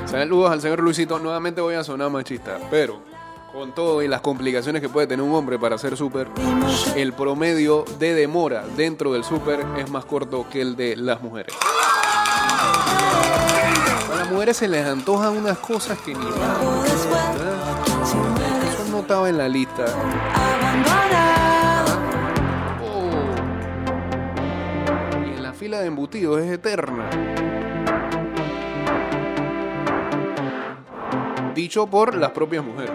Saludos 0.06 0.50
al 0.50 0.62
señor 0.62 0.80
Luisito. 0.80 1.18
Nuevamente 1.18 1.60
voy 1.60 1.74
a 1.74 1.84
sonar 1.84 2.10
machista, 2.10 2.58
pero 2.70 3.02
Con 3.52 3.74
todo 3.74 4.02
y 4.02 4.08
las 4.08 4.22
complicaciones 4.22 4.80
que 4.80 4.88
puede 4.88 5.06
tener 5.06 5.24
un 5.24 5.34
hombre 5.34 5.58
para 5.58 5.74
hacer 5.74 5.96
súper, 5.96 6.28
el 6.96 7.12
promedio 7.12 7.84
de 7.98 8.14
demora 8.14 8.64
dentro 8.76 9.12
del 9.12 9.24
súper 9.24 9.66
es 9.78 9.90
más 9.90 10.04
corto 10.04 10.46
que 10.50 10.60
el 10.60 10.76
de 10.76 10.96
las 10.96 11.22
mujeres. 11.22 11.54
A 14.12 14.16
las 14.16 14.30
mujeres 14.30 14.56
se 14.56 14.68
les 14.68 14.86
antojan 14.86 15.36
unas 15.36 15.58
cosas 15.58 15.98
que 15.98 16.14
ni 16.14 16.24
más. 16.24 17.57
Estaba 19.08 19.30
en 19.30 19.38
la 19.38 19.48
lista. 19.48 19.86
Oh. 22.82 23.10
Y 25.24 25.30
en 25.30 25.42
la 25.42 25.54
fila 25.54 25.80
de 25.80 25.86
embutidos 25.86 26.42
es 26.42 26.52
eterna. 26.52 27.08
Dicho 31.54 31.86
por 31.86 32.14
las 32.16 32.32
propias 32.32 32.62
mujeres. 32.62 32.92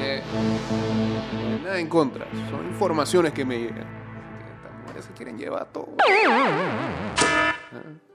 Que, 0.00 0.22
Nada 1.64 1.80
en 1.80 1.88
contra. 1.88 2.24
Son 2.48 2.64
informaciones 2.68 3.32
que 3.32 3.44
me 3.44 3.58
llegan. 3.58 3.88
Estas 4.54 4.72
mujeres 4.80 5.04
se 5.06 5.12
quieren 5.12 5.36
llevar 5.36 5.66
todo. 5.72 5.88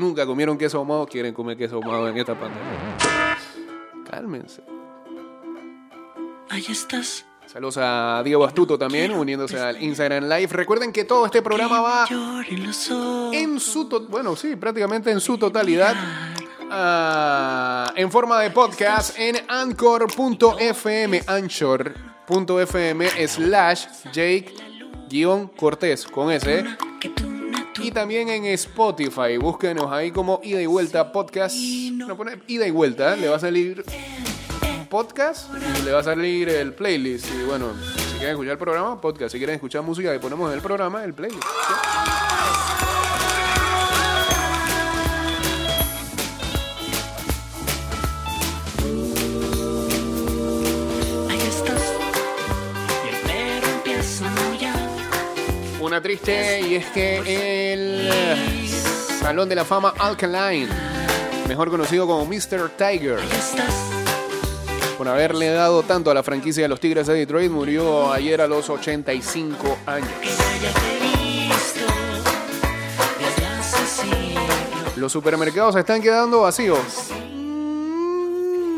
Nunca 0.00 0.24
comieron 0.24 0.56
queso 0.56 0.78
ahumado, 0.78 1.06
quieren 1.06 1.34
comer 1.34 1.58
queso 1.58 1.76
ahumado 1.76 2.08
en 2.08 2.16
esta 2.16 2.34
pandemia. 2.34 3.36
Cálmense. 4.10 4.62
Ahí 6.48 6.64
estás. 6.66 7.26
Saludos 7.44 7.76
a 7.78 8.22
Diego 8.24 8.46
Astuto 8.46 8.78
también, 8.78 9.12
uniéndose 9.12 9.60
al 9.60 9.82
Instagram 9.82 10.24
Live. 10.24 10.46
Recuerden 10.52 10.90
que 10.90 11.04
todo 11.04 11.26
este 11.26 11.42
programa 11.42 11.82
va 11.82 12.06
en 12.50 13.60
su 13.60 14.06
bueno, 14.08 14.34
sí, 14.36 14.56
prácticamente 14.56 15.10
en 15.10 15.20
su 15.20 15.36
totalidad. 15.36 15.94
ah, 16.70 17.92
en 17.94 18.10
forma 18.10 18.40
de 18.40 18.50
podcast 18.52 19.18
en 19.18 19.36
anchor.fm, 19.48 21.24
anchor.fm 21.26 23.08
slash 23.28 23.86
Jake 24.14 24.54
guion 25.10 25.48
Cortés 25.48 26.06
con 26.06 26.30
S. 26.30 26.64
Y 27.82 27.90
también 27.92 28.28
en 28.28 28.44
Spotify, 28.46 29.38
búsquenos 29.38 29.90
ahí 29.90 30.10
como 30.10 30.40
Ida 30.42 30.60
y 30.60 30.66
Vuelta 30.66 31.12
Podcast. 31.12 31.56
No 31.92 32.16
pone 32.16 32.38
Ida 32.46 32.66
y 32.66 32.70
Vuelta, 32.70 33.16
le 33.16 33.28
va 33.28 33.36
a 33.36 33.40
salir 33.40 33.84
podcast 34.90 35.48
y 35.78 35.82
le 35.84 35.92
va 35.92 36.00
a 36.00 36.02
salir 36.02 36.48
el 36.48 36.74
playlist. 36.74 37.26
Y 37.32 37.44
bueno, 37.44 37.72
si 37.96 38.18
quieren 38.18 38.30
escuchar 38.30 38.52
el 38.52 38.58
programa, 38.58 39.00
podcast. 39.00 39.32
Si 39.32 39.38
quieren 39.38 39.54
escuchar 39.54 39.82
música 39.82 40.12
que 40.12 40.18
ponemos 40.18 40.50
en 40.50 40.56
el 40.56 40.62
programa, 40.62 41.04
el 41.04 41.14
playlist. 41.14 41.44
Triste 56.00 56.60
y 56.60 56.74
es 56.76 56.86
que 56.86 57.72
el 57.72 58.10
Salón 59.20 59.48
de 59.48 59.54
la 59.54 59.64
Fama 59.64 59.94
Alkaline, 59.98 60.68
mejor 61.48 61.70
conocido 61.70 62.06
como 62.06 62.24
Mr. 62.24 62.70
Tiger, 62.76 63.18
por 64.96 65.08
haberle 65.08 65.50
dado 65.50 65.82
tanto 65.82 66.10
a 66.10 66.14
la 66.14 66.22
franquicia 66.22 66.62
de 66.64 66.68
los 66.68 66.80
Tigres 66.80 67.06
de 67.06 67.14
Detroit, 67.14 67.50
murió 67.50 68.12
ayer 68.12 68.40
a 68.40 68.46
los 68.46 68.70
85 68.70 69.78
años. 69.86 70.08
Los 74.96 75.12
supermercados 75.12 75.74
se 75.74 75.80
están 75.80 76.02
quedando 76.02 76.42
vacíos. 76.42 76.78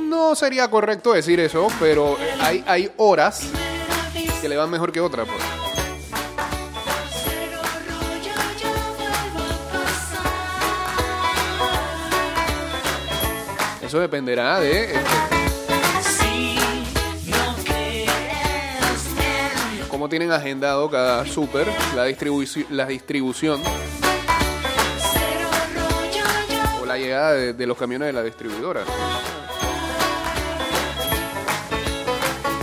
No 0.09 0.35
sería 0.35 0.69
correcto 0.69 1.13
decir 1.13 1.41
eso, 1.41 1.69
pero 1.81 2.17
hay, 2.41 2.65
hay 2.67 2.91
horas 2.97 3.43
que 4.41 4.49
le 4.49 4.57
van 4.57 4.71
mejor 4.71 4.93
que 4.93 5.01
otras. 5.01 5.27
pues. 5.29 5.52
Eso 13.93 14.01
dependerá 14.01 14.59
de 14.59 14.89
crees 17.63 18.17
en 19.83 19.89
cómo 19.91 20.09
tienen 20.09 20.33
agendado 20.33 20.89
cada 20.89 21.27
super, 21.27 21.67
la, 21.95 22.09
distribuci- 22.09 22.67
la 22.71 22.87
distribución 22.87 23.61
o 26.81 26.87
la 26.87 26.97
llegada 26.97 27.33
de, 27.33 27.53
de 27.53 27.67
los 27.67 27.77
camiones 27.77 28.07
de 28.07 28.13
la 28.15 28.23
distribuidora. 28.23 28.81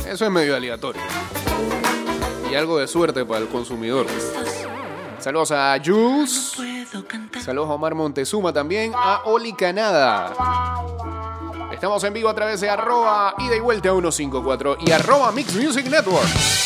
Eso 0.07 0.25
es 0.25 0.31
medio 0.31 0.55
aleatorio. 0.55 1.03
Y 2.51 2.55
algo 2.55 2.79
de 2.79 2.87
suerte 2.87 3.23
para 3.23 3.41
el 3.41 3.49
consumidor. 3.49 4.07
Saludos 5.19 5.51
a 5.51 5.77
Jules. 5.85 6.53
Saludos 7.45 7.69
a 7.69 7.73
Omar 7.73 7.93
Montezuma 7.93 8.51
también, 8.51 8.93
a 8.95 9.21
Oli 9.25 9.53
Canada. 9.53 10.33
Estamos 11.79 12.03
en 12.03 12.11
vivo 12.11 12.27
a 12.27 12.33
través 12.33 12.59
de 12.59 12.69
arroba 12.69 13.33
ida 13.37 13.55
y 13.55 13.61
vuelta 13.61 13.91
154 13.91 14.79
y 14.85 14.91
arroba 14.91 15.31
Mix 15.31 15.55
Music 15.55 15.85
Network. 15.89 16.58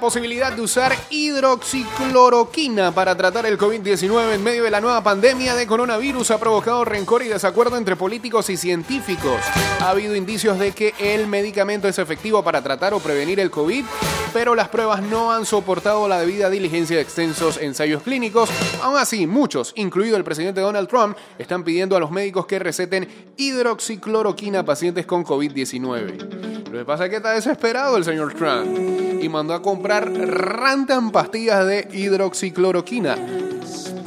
Posibilidad 0.00 0.52
de 0.52 0.62
usar 0.62 0.96
hidroxicloroquina 1.10 2.90
para 2.92 3.14
tratar 3.16 3.44
el 3.44 3.58
COVID-19 3.58 4.32
en 4.32 4.42
medio 4.42 4.64
de 4.64 4.70
la 4.70 4.80
nueva 4.80 5.02
pandemia 5.02 5.54
de 5.54 5.66
coronavirus 5.66 6.30
ha 6.30 6.38
provocado 6.38 6.86
rencor 6.86 7.22
y 7.22 7.28
desacuerdo 7.28 7.76
entre 7.76 7.96
políticos 7.96 8.48
y 8.48 8.56
científicos. 8.56 9.42
Ha 9.80 9.90
habido 9.90 10.16
indicios 10.16 10.58
de 10.58 10.72
que 10.72 10.94
el 10.98 11.26
medicamento 11.26 11.86
es 11.86 11.98
efectivo 11.98 12.42
para 12.42 12.62
tratar 12.62 12.94
o 12.94 13.00
prevenir 13.00 13.40
el 13.40 13.50
COVID, 13.50 13.84
pero 14.32 14.54
las 14.54 14.70
pruebas 14.70 15.02
no 15.02 15.32
han 15.32 15.44
soportado 15.44 16.08
la 16.08 16.18
debida 16.18 16.48
diligencia 16.48 16.96
de 16.96 17.02
extensos 17.02 17.58
ensayos 17.58 18.02
clínicos. 18.02 18.48
Aún 18.82 18.96
así, 18.96 19.26
muchos, 19.26 19.74
incluido 19.76 20.16
el 20.16 20.24
presidente 20.24 20.62
Donald 20.62 20.88
Trump, 20.88 21.14
están 21.38 21.62
pidiendo 21.62 21.94
a 21.94 22.00
los 22.00 22.10
médicos 22.10 22.46
que 22.46 22.58
receten 22.58 23.06
hidroxicloroquina 23.36 24.60
a 24.60 24.64
pacientes 24.64 25.04
con 25.04 25.26
COVID-19. 25.26 26.70
Lo 26.70 26.78
que 26.78 26.84
pasa 26.84 27.04
es 27.04 27.10
que 27.10 27.16
está 27.16 27.32
desesperado 27.32 27.96
el 27.96 28.04
señor 28.04 28.32
Trump 28.34 29.00
y 29.20 29.28
mandó 29.28 29.54
a 29.54 29.60
comprar 29.60 29.89
rantan 29.98 31.10
pastillas 31.10 31.66
de 31.66 31.88
hidroxicloroquina. 31.92 33.16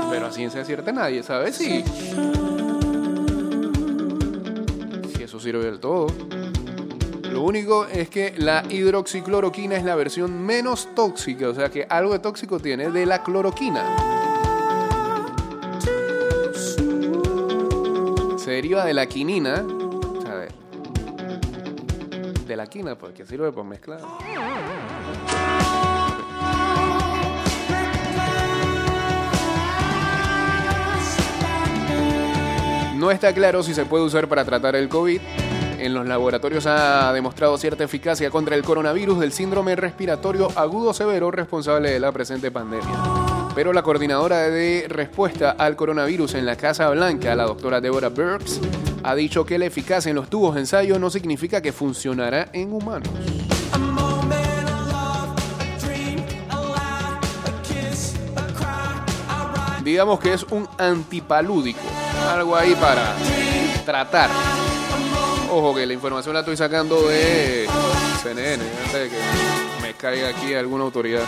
Pero 0.10 0.28
a 0.28 0.32
ciencia 0.32 0.64
cierta 0.64 0.94
nadie 0.94 1.24
sabe 1.24 1.52
si, 1.52 1.84
si 5.14 5.24
eso 5.24 5.40
sirve 5.40 5.66
del 5.66 5.80
todo. 5.80 6.08
Lo 7.30 7.42
único 7.42 7.88
es 7.88 8.10
que 8.10 8.34
la 8.38 8.64
hidroxicloroquina 8.70 9.76
es 9.76 9.84
la 9.84 9.96
versión 9.96 10.40
menos 10.46 10.88
tóxica, 10.96 11.50
o 11.50 11.54
sea 11.56 11.70
que 11.70 11.86
algo 11.90 12.14
de 12.14 12.20
tóxico 12.20 12.60
tiene 12.60 12.92
de 12.92 13.08
la 13.08 13.24
cloroquina. 13.24 13.84
Se 18.38 18.52
deriva 18.52 18.86
de 18.86 18.94
la 18.94 19.08
quinina, 19.08 19.64
de, 22.46 22.56
la 22.56 22.68
quina, 22.68 22.96
pues 22.96 23.14
que 23.14 23.26
sirve 23.26 23.52
para 23.52 23.68
mezclar. 23.68 24.00
No 33.04 33.12
está 33.12 33.34
claro 33.34 33.62
si 33.64 33.74
se 33.74 33.84
puede 33.84 34.06
usar 34.06 34.30
para 34.30 34.46
tratar 34.46 34.78
el 34.78 34.88
COVID. 34.88 35.20
En 35.78 35.94
los 35.94 36.08
laboratorios 36.08 36.66
ha 36.68 37.12
demostrado 37.12 37.58
cierta 37.58 37.84
eficacia 37.84 38.30
contra 38.30 38.56
el 38.56 38.64
coronavirus 38.64 39.20
del 39.20 39.34
síndrome 39.34 39.76
respiratorio 39.76 40.48
agudo 40.56 40.94
severo 40.94 41.30
responsable 41.30 41.92
de 41.92 42.00
la 42.00 42.14
presente 42.14 42.50
pandemia. 42.50 42.88
Pero 43.54 43.74
la 43.74 43.84
coordinadora 43.84 44.44
de 44.44 44.86
respuesta 44.88 45.52
al 45.52 45.76
coronavirus 45.76 46.36
en 46.36 46.46
la 46.46 46.56
Casa 46.56 46.90
Blanca, 46.92 47.36
la 47.36 47.44
doctora 47.44 47.82
Deborah 47.82 48.08
Burks, 48.08 48.62
ha 49.04 49.16
dicho 49.16 49.46
que 49.46 49.58
la 49.58 49.66
eficacia 49.66 50.10
en 50.10 50.16
los 50.16 50.30
tubos 50.30 50.56
de 50.56 50.62
ensayo 50.62 50.98
no 50.98 51.10
significa 51.10 51.62
que 51.62 51.74
funcionará 51.74 52.48
en 52.54 52.72
humanos. 52.72 53.10
Digamos 59.84 60.22
que 60.22 60.32
es 60.32 60.44
un 60.44 60.66
antipalúdico, 60.78 61.82
algo 62.30 62.56
ahí 62.56 62.76
para 62.76 63.16
tratar. 63.86 64.30
Ojo, 65.52 65.76
que 65.76 65.86
la 65.86 65.94
información 65.94 66.34
la 66.34 66.40
estoy 66.40 66.58
sacando 66.58 67.08
de 67.08 67.68
CNN, 68.24 68.64
me 69.82 69.94
caiga 69.94 70.30
aquí 70.30 70.54
alguna 70.54 70.84
autoridad. 70.84 71.24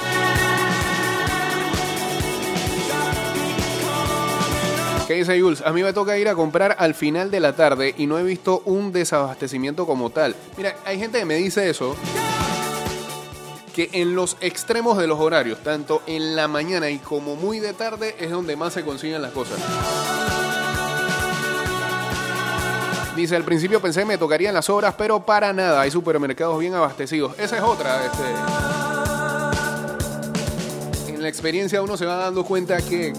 ¿Qué 5.08 5.14
dice 5.14 5.40
Jules? 5.40 5.62
A 5.64 5.72
mí 5.72 5.84
me 5.84 5.94
toca 5.94 6.18
ir 6.18 6.28
a 6.28 6.34
comprar 6.34 6.78
al 6.80 6.96
final 6.96 7.30
de 7.30 7.40
la 7.40 7.54
tarde 7.54 7.94
y 7.96 8.08
no 8.08 8.18
he 8.18 8.24
visto 8.24 8.64
un 8.66 8.92
desabastecimiento 8.92 9.86
como 9.86 10.10
tal. 10.10 10.36
Mira, 10.58 10.76
hay 10.84 10.98
gente 10.98 11.20
que 11.20 11.26
me 11.26 11.36
dice 11.36 11.70
eso, 11.70 11.96
que 13.76 13.90
en 13.92 14.16
los 14.16 14.36
extremos 14.42 14.98
de 14.98 15.06
los 15.06 15.20
horarios, 15.20 15.60
tanto 15.62 16.02
en 16.08 16.36
la 16.36 16.48
mañana 16.48 16.90
y 16.90 16.98
como 16.98 17.36
muy 17.36 17.60
de 17.60 17.74
tarde, 17.74 18.16
es 18.20 18.32
donde 18.32 18.56
más 18.56 18.74
se 18.74 18.84
consiguen 18.84 19.22
las 19.22 19.32
cosas. 19.32 19.60
Dice, 23.16 23.36
al 23.36 23.44
principio 23.44 23.82
pensé 23.82 24.02
que 24.02 24.06
me 24.06 24.18
tocarían 24.18 24.54
las 24.54 24.70
horas, 24.70 24.94
pero 24.98 25.26
para 25.26 25.54
nada, 25.54 25.80
hay 25.82 25.90
supermercados 25.92 26.60
bien 26.60 26.74
abastecidos. 26.74 27.34
Esa 27.40 27.56
es 27.58 27.64
otra. 27.64 28.02
Este, 28.06 28.24
en 31.14 31.22
la 31.22 31.30
experiencia 31.30 31.82
uno 31.82 31.96
se 31.96 32.06
va 32.06 32.16
dando 32.16 32.44
cuenta 32.44 32.78
que, 32.78 33.14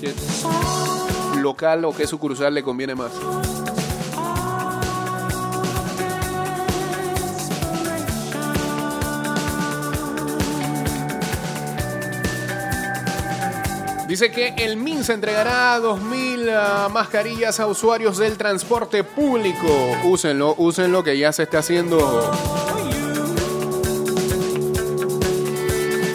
que- 0.00 0.12
que 1.34 1.40
local 1.40 1.84
o 1.84 1.92
qué 1.94 2.06
sucursal 2.06 2.54
le 2.54 2.62
conviene 2.62 2.94
más. 2.94 3.12
Dice 14.12 14.30
que 14.30 14.52
el 14.58 14.76
MIN 14.76 15.04
se 15.04 15.14
entregará 15.14 15.78
2.000 15.80 16.50
ah, 16.54 16.90
mascarillas 16.92 17.58
a 17.60 17.66
usuarios 17.66 18.18
del 18.18 18.36
transporte 18.36 19.04
público. 19.04 19.66
Úsenlo, 20.04 20.54
úsenlo 20.58 21.02
que 21.02 21.16
ya 21.16 21.32
se 21.32 21.44
está 21.44 21.60
haciendo 21.60 22.30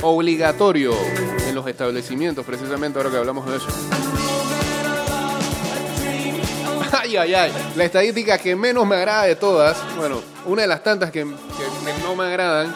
obligatorio 0.03 0.93
en 1.49 1.55
los 1.55 1.65
establecimientos, 1.65 2.45
precisamente 2.45 2.99
ahora 2.99 3.09
que 3.09 3.17
hablamos 3.17 3.49
de 3.49 3.57
eso. 3.57 3.67
Ay, 6.91 7.17
ay, 7.17 7.33
ay. 7.33 7.51
La 7.75 7.83
estadística 7.83 8.37
que 8.37 8.55
menos 8.55 8.85
me 8.85 8.95
agrada 8.95 9.23
de 9.23 9.35
todas, 9.35 9.75
bueno, 9.97 10.21
una 10.45 10.61
de 10.61 10.67
las 10.67 10.83
tantas 10.83 11.09
que 11.09 11.25
no 11.25 12.15
me 12.15 12.25
agradan, 12.25 12.75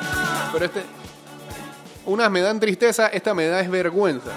pero 0.52 0.66
este, 0.66 0.82
unas 2.08 2.32
me 2.32 2.42
dan 2.42 2.60
tristeza, 2.60 3.10
esta 3.10 3.36
me 3.36 3.46
da 3.46 3.62
es 3.62 3.70
vergüenza. 3.70 4.32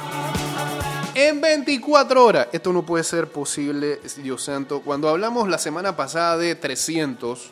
En 1.15 1.41
24 1.41 2.25
horas, 2.25 2.49
esto 2.53 2.73
no 2.73 2.85
puede 2.85 3.05
ser 3.05 3.29
posible, 3.29 4.01
Dios 4.17 4.43
santo. 4.43 4.81
Cuando 4.81 5.09
hablamos 5.09 5.49
la 5.49 5.59
semana 5.59 5.95
pasada 5.97 6.37
de 6.37 6.57
300, 6.57 7.51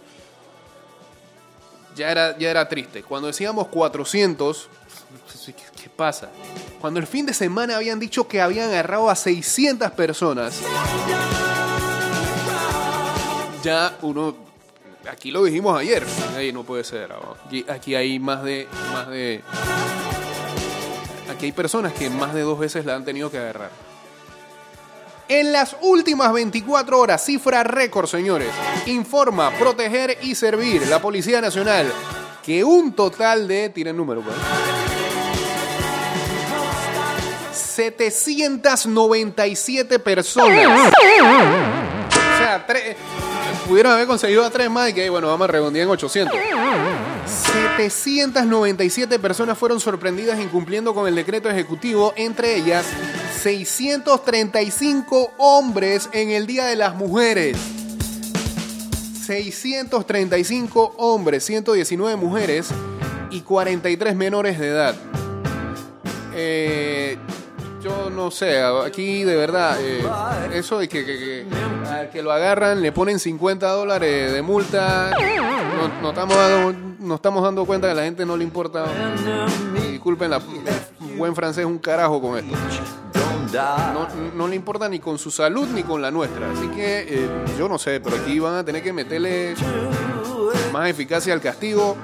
ya 1.95 2.11
era, 2.11 2.37
ya 2.39 2.51
era 2.51 2.69
triste. 2.69 3.05
Cuando 3.05 3.29
decíamos 3.29 3.69
400, 3.69 4.69
¿qué, 5.47 5.55
qué 5.81 5.89
pasa? 5.91 6.31
Cuando 6.81 6.99
el 6.99 7.07
fin 7.07 7.25
de 7.25 7.35
semana 7.35 7.77
habían 7.77 8.01
dicho 8.01 8.27
que 8.27 8.41
habían 8.41 8.71
agarrado 8.71 9.09
a 9.09 9.15
600 9.15 9.93
personas, 9.93 10.59
ya 13.63 13.97
uno, 14.03 14.35
aquí 15.09 15.31
lo 15.31 15.45
dijimos 15.45 15.79
ayer, 15.79 16.05
Ey, 16.37 16.53
no 16.53 16.65
puede 16.65 16.83
ser. 16.83 17.11
Aquí, 17.47 17.65
aquí 17.69 17.95
hay 17.95 18.19
más 18.19 18.43
de, 18.43 18.67
más 18.93 19.09
de, 19.09 19.41
aquí 21.43 21.47
hay 21.47 21.53
personas 21.53 21.93
que 21.93 22.09
más 22.09 22.33
de 22.35 22.43
dos 22.43 22.57
veces 22.57 22.87
la 22.87 22.95
han 22.95 23.05
tenido 23.05 23.29
que 23.29 23.37
agarrar. 23.37 23.71
En 25.29 25.51
las 25.51 25.75
últimas 25.81 26.33
24 26.33 26.97
horas, 26.97 27.25
cifra 27.25 27.65
récord, 27.65 28.07
señores, 28.07 28.51
informa 28.87 29.51
Proteger 29.59 30.19
y 30.23 30.37
Servir, 30.37 30.87
la 30.87 31.03
Policía 31.03 31.41
Nacional, 31.41 31.93
que 32.45 32.63
un 32.63 32.93
total 32.93 33.49
de, 33.49 33.71
tienen 33.71 33.97
número, 33.97 34.21
pues, 34.21 34.37
797 37.53 39.99
personas. 39.99 40.93
O 42.09 42.39
sea, 42.39 42.65
tres, 42.65 42.95
pudieron 43.67 43.91
haber 43.91 44.07
conseguido 44.07 44.45
a 44.45 44.51
tres 44.51 44.71
más 44.71 44.91
y 44.91 44.93
que, 44.93 45.11
bueno, 45.11 45.27
vamos 45.27 45.49
a 45.49 45.51
redondear 45.51 45.87
en 45.87 45.91
800. 45.91 46.39
797 47.53 49.19
personas 49.19 49.59
fueron 49.59 49.79
sorprendidas 49.79 50.41
incumpliendo 50.41 50.95
con 50.95 51.07
el 51.07 51.15
decreto 51.15 51.51
ejecutivo, 51.51 52.15
entre 52.17 52.57
ellas 52.57 52.87
635 53.43 55.33
hombres 55.37 56.09
en 56.13 56.31
el 56.31 56.47
Día 56.47 56.65
de 56.65 56.77
las 56.77 56.95
Mujeres. 56.95 57.59
635 59.27 60.95
hombres, 60.97 61.45
119 61.45 62.17
mujeres 62.17 62.69
y 63.31 63.41
43 63.41 64.17
menores 64.17 64.59
de 64.59 64.69
edad. 64.69 64.95
Eh, 66.35 67.19
yo 67.83 68.11
no 68.11 68.31
sé, 68.31 68.63
aquí 68.63 69.25
de 69.25 69.37
verdad, 69.37 69.77
eh, 69.81 70.03
eso 70.55 70.79
de 70.79 70.89
que, 70.89 71.05
que, 71.05 71.47
que- 72.13 72.23
lo 72.23 72.31
agarran, 72.33 72.81
le 72.83 72.93
ponen 72.93 73.19
50 73.19 73.69
dólares 73.69 74.33
de 74.33 74.43
multa, 74.43 75.11
no, 76.01 76.11
estamos 76.11 76.37
dando, 76.37 76.75
no 77.01 77.15
estamos 77.17 77.43
dando 77.43 77.65
cuenta 77.65 77.89
que 77.89 77.93
a 77.93 77.95
la 77.97 78.05
gente 78.05 78.25
no 78.27 78.37
le 78.37 78.45
importa. 78.45 78.85
Disculpen, 79.91 80.31
la, 80.31 80.41
buen 81.17 81.35
francés 81.35 81.65
un 81.65 81.79
carajo 81.79 82.21
con 82.21 82.39
esto. 82.39 82.57
No, 83.93 84.09
no 84.35 84.49
le 84.49 84.57
importa 84.57 84.89
ni 84.89 84.99
con 84.99 85.19
su 85.19 85.31
salud 85.31 85.69
ni 85.75 85.83
con 85.83 86.01
la 86.01 86.11
nuestra. 86.11 86.51
Así 86.53 86.69
que 86.69 87.01
eh, 87.09 87.29
yo 87.59 87.69
no 87.69 87.79
sé, 87.79 88.01
pero 88.01 88.17
aquí 88.17 88.39
van 88.39 88.55
a 88.57 88.65
tener 88.65 88.83
que 88.83 88.93
meterle 88.93 89.55
más 90.73 90.89
eficacia 90.89 91.33
al 91.35 91.41
castigo. 91.41 91.97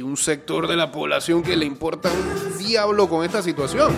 Hay 0.00 0.04
un 0.04 0.16
sector 0.16 0.66
de 0.66 0.76
la 0.76 0.90
población 0.90 1.42
que 1.42 1.54
le 1.58 1.66
importa 1.66 2.10
un 2.10 2.56
diablo 2.56 3.06
con 3.06 3.22
esta 3.22 3.42
situación. 3.42 3.92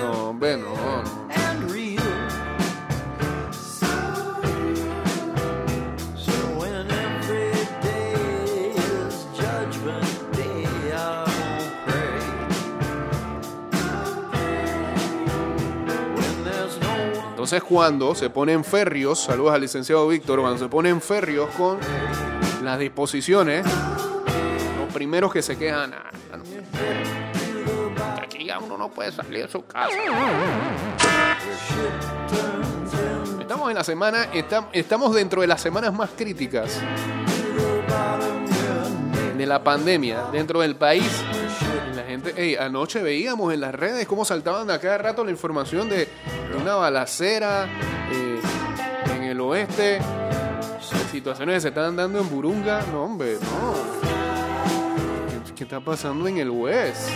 No, 0.00 0.28
hombre, 0.30 0.56
no, 0.56 0.72
Entonces 17.42 17.64
cuando 17.64 18.14
se 18.14 18.30
ponen 18.30 18.62
férreos, 18.62 19.18
saludos 19.18 19.52
al 19.52 19.62
licenciado 19.62 20.06
Víctor, 20.06 20.38
cuando 20.40 20.60
se 20.60 20.68
ponen 20.68 21.00
férreos 21.00 21.50
con 21.56 21.76
las 22.62 22.78
disposiciones, 22.78 23.66
los 23.66 24.94
primeros 24.94 25.32
que 25.32 25.42
se 25.42 25.58
quejan, 25.58 25.92
"Ah, 25.92 26.08
aquí 28.22 28.44
ya 28.46 28.60
uno 28.60 28.78
no 28.78 28.90
puede 28.90 29.10
salir 29.10 29.44
de 29.46 29.50
su 29.50 29.66
casa. 29.66 29.88
Estamos 33.40 33.70
en 33.70 33.74
la 33.74 33.82
semana, 33.82 34.30
estam- 34.32 34.68
estamos 34.72 35.12
dentro 35.12 35.40
de 35.40 35.48
las 35.48 35.60
semanas 35.60 35.92
más 35.92 36.10
críticas 36.16 36.78
de 39.36 39.46
la 39.46 39.64
pandemia 39.64 40.26
dentro 40.30 40.60
del 40.60 40.76
país. 40.76 41.10
La 42.02 42.08
gente, 42.08 42.34
ey, 42.36 42.56
anoche 42.56 43.00
veíamos 43.00 43.54
en 43.54 43.60
las 43.60 43.72
redes 43.72 44.08
cómo 44.08 44.24
saltaban 44.24 44.68
a 44.72 44.80
cada 44.80 44.98
rato 44.98 45.24
la 45.24 45.30
información 45.30 45.88
de, 45.88 46.08
una 46.60 46.74
balacera 46.74 47.68
eh, 48.10 48.40
en 49.14 49.22
el 49.22 49.40
oeste, 49.40 50.00
situaciones 51.12 51.54
que 51.54 51.60
se 51.60 51.68
están 51.68 51.94
dando 51.94 52.18
en 52.18 52.28
Burunga. 52.28 52.82
No, 52.90 53.04
hombre, 53.04 53.36
no. 53.40 53.74
¿Qué, 55.46 55.54
qué 55.54 55.62
está 55.62 55.78
pasando 55.78 56.26
en 56.26 56.38
el 56.38 56.50
West? 56.50 57.08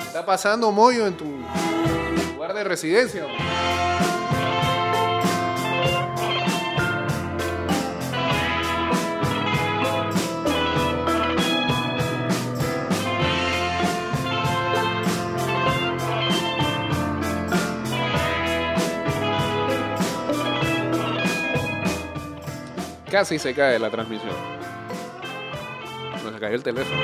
¿Qué 0.00 0.06
está 0.06 0.24
pasando, 0.24 0.72
Moyo, 0.72 1.06
en 1.06 1.18
tu 1.18 1.26
lugar 2.34 2.54
de 2.54 2.64
residencia? 2.64 3.26
hombre? 3.26 4.05
Casi 23.10 23.38
se 23.38 23.54
cae 23.54 23.78
la 23.78 23.88
transmisión. 23.88 24.34
No 26.24 26.32
se 26.32 26.40
cayó 26.40 26.56
el 26.56 26.62
teléfono. 26.62 27.00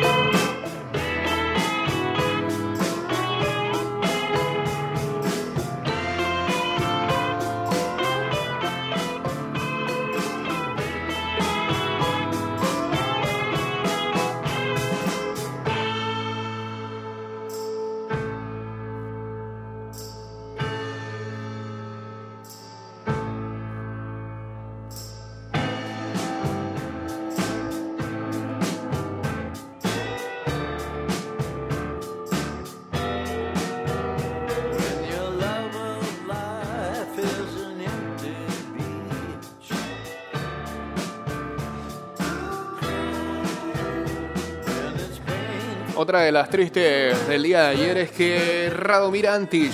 Otra 46.03 46.23
de 46.23 46.33
las 46.33 46.51
tristes 46.51 47.29
del 47.29 47.45
día 47.45 47.61
de 47.61 47.67
ayer 47.69 47.97
es 47.99 48.11
que 48.11 48.73
Radomir 48.75 49.29
Antic, 49.29 49.71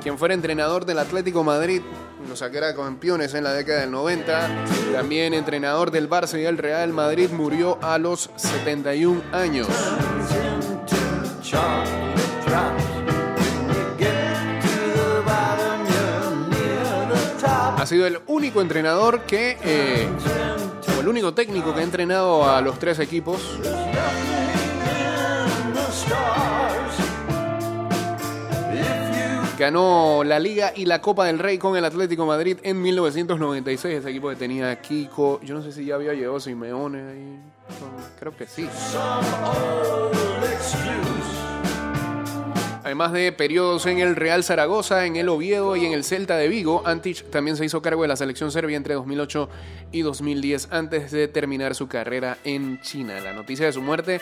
quien 0.00 0.16
fuera 0.16 0.34
entrenador 0.34 0.86
del 0.86 1.00
Atlético 1.00 1.42
Madrid, 1.42 1.82
nos 2.28 2.38
sacara 2.38 2.76
campeones 2.76 3.34
en 3.34 3.42
la 3.42 3.52
década 3.52 3.80
del 3.80 3.90
90, 3.90 4.64
también 4.92 5.34
entrenador 5.34 5.90
del 5.90 6.08
Barça 6.08 6.38
y 6.38 6.42
del 6.42 6.58
Real 6.58 6.92
Madrid, 6.92 7.28
murió 7.30 7.76
a 7.82 7.98
los 7.98 8.30
71 8.36 9.20
años. 9.32 9.66
Ha 17.76 17.84
sido 17.84 18.06
el 18.06 18.20
único 18.28 18.60
entrenador 18.60 19.22
que, 19.22 19.58
eh, 19.60 20.08
o 20.96 21.00
el 21.00 21.08
único 21.08 21.34
técnico 21.34 21.74
que 21.74 21.80
ha 21.80 21.82
entrenado 21.82 22.48
a 22.48 22.60
los 22.60 22.78
tres 22.78 23.00
equipos. 23.00 23.58
Ganó 29.64 30.24
la 30.24 30.38
Liga 30.38 30.74
y 30.76 30.84
la 30.84 31.00
Copa 31.00 31.24
del 31.24 31.38
Rey 31.38 31.56
con 31.56 31.74
el 31.74 31.86
Atlético 31.86 32.26
Madrid 32.26 32.58
en 32.64 32.82
1996. 32.82 33.94
Ese 33.94 34.10
equipo 34.10 34.28
que 34.28 34.36
tenía 34.36 34.78
Kiko, 34.78 35.40
yo 35.40 35.54
no 35.54 35.62
sé 35.62 35.72
si 35.72 35.86
ya 35.86 35.94
había 35.94 36.12
llegado 36.12 36.38
Simeone 36.38 36.98
ahí. 36.98 37.38
Creo 38.20 38.36
que 38.36 38.46
sí. 38.46 38.68
Además 42.84 43.12
de 43.12 43.32
periodos 43.32 43.86
en 43.86 44.00
el 44.00 44.16
Real 44.16 44.44
Zaragoza, 44.44 45.06
en 45.06 45.16
el 45.16 45.30
Oviedo 45.30 45.76
y 45.76 45.86
en 45.86 45.94
el 45.94 46.04
Celta 46.04 46.36
de 46.36 46.48
Vigo, 46.48 46.82
Antic 46.84 47.30
también 47.30 47.56
se 47.56 47.64
hizo 47.64 47.80
cargo 47.80 48.02
de 48.02 48.08
la 48.08 48.16
selección 48.16 48.50
serbia 48.50 48.76
entre 48.76 48.92
2008 48.92 49.48
y 49.92 50.02
2010 50.02 50.68
antes 50.72 51.10
de 51.10 51.26
terminar 51.26 51.74
su 51.74 51.88
carrera 51.88 52.36
en 52.44 52.82
China. 52.82 53.18
La 53.20 53.32
noticia 53.32 53.64
de 53.64 53.72
su 53.72 53.80
muerte 53.80 54.20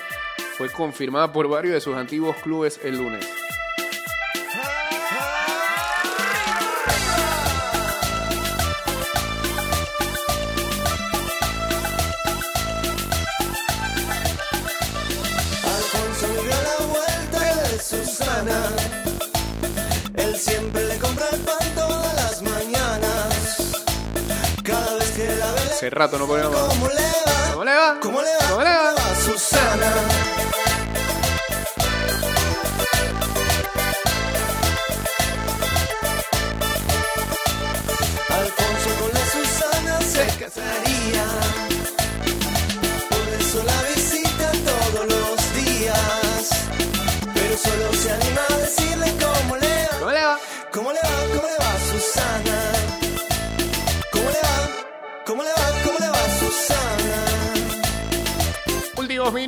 fue 0.57 0.71
confirmada 0.71 1.33
por 1.33 1.49
varios 1.49 1.75
de 1.75 1.81
sus 1.81 1.97
antiguos 1.97 2.37
clubes 2.45 2.79
el 2.85 2.99
lunes. 2.99 3.29
Susana. 18.43 18.61
Él 20.17 20.37
siempre 20.37 20.85
le 20.85 20.99
compra 20.99 21.27
el 21.33 21.41
pan 21.41 21.75
todas 21.77 22.15
las 22.15 22.43
mañanas. 22.43 23.73
Cada 24.65 24.95
vez 24.97 25.11
que 25.13 25.27
la 25.37 25.53
ve, 25.53 25.61
Hace 25.71 25.91
rato 25.91 26.19
no 26.19 26.27
podíamos. 26.27 26.57
¿cómo 26.57 26.89
le 26.89 26.95
va? 26.95 27.53
¿Cómo 27.53 27.65
le 27.65 27.73
va? 27.73 27.99
¿Cómo 28.01 28.23
le 28.23 28.31
va? 28.31 28.49
¿Cómo 28.51 28.63
le 28.63 28.71
va? 28.71 28.95
Susana? 29.25 29.93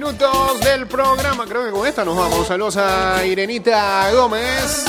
Minutos 0.04 0.60
del 0.60 0.86
programa. 0.86 1.46
Creo 1.46 1.64
que 1.64 1.70
con 1.70 1.86
esta 1.86 2.04
nos 2.04 2.16
vamos. 2.16 2.46
Saludos 2.46 2.76
a 2.76 3.24
Irenita 3.24 4.10
Gómez. 4.12 4.84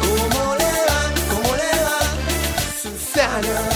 ¿Cómo 0.00 0.54
le 0.54 0.64
va? 0.64 1.12
¿Cómo 1.30 1.54
le 1.54 1.82
va? 1.82 1.98
Susana. 2.82 3.73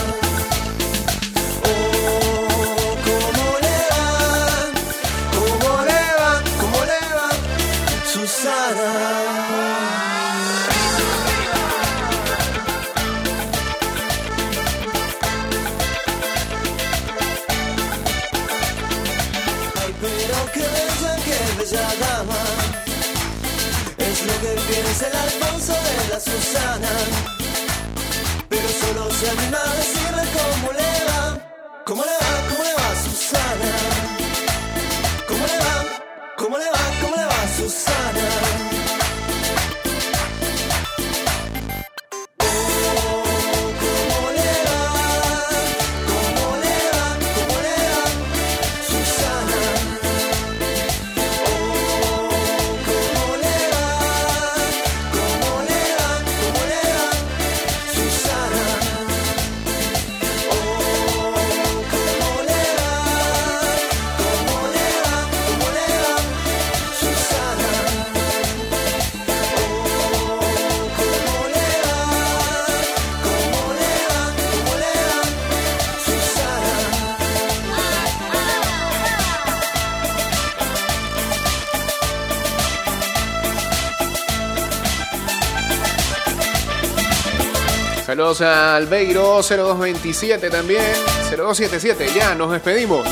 Saludos 88.29 88.43
a 88.43 88.77
Albeiro 88.77 89.41
0227 89.41 90.51
también. 90.51 90.83
0277. 91.31 92.09
Ya, 92.15 92.35
nos 92.35 92.53
despedimos. 92.53 93.09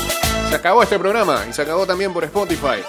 Se 0.47 0.53
acabó 0.53 0.83
este 0.83 0.99
programa 0.99 1.43
y 1.49 1.53
se 1.53 1.63
acabó 1.63 1.87
también 1.87 2.13
por 2.13 2.23
Spotify. 2.23 2.83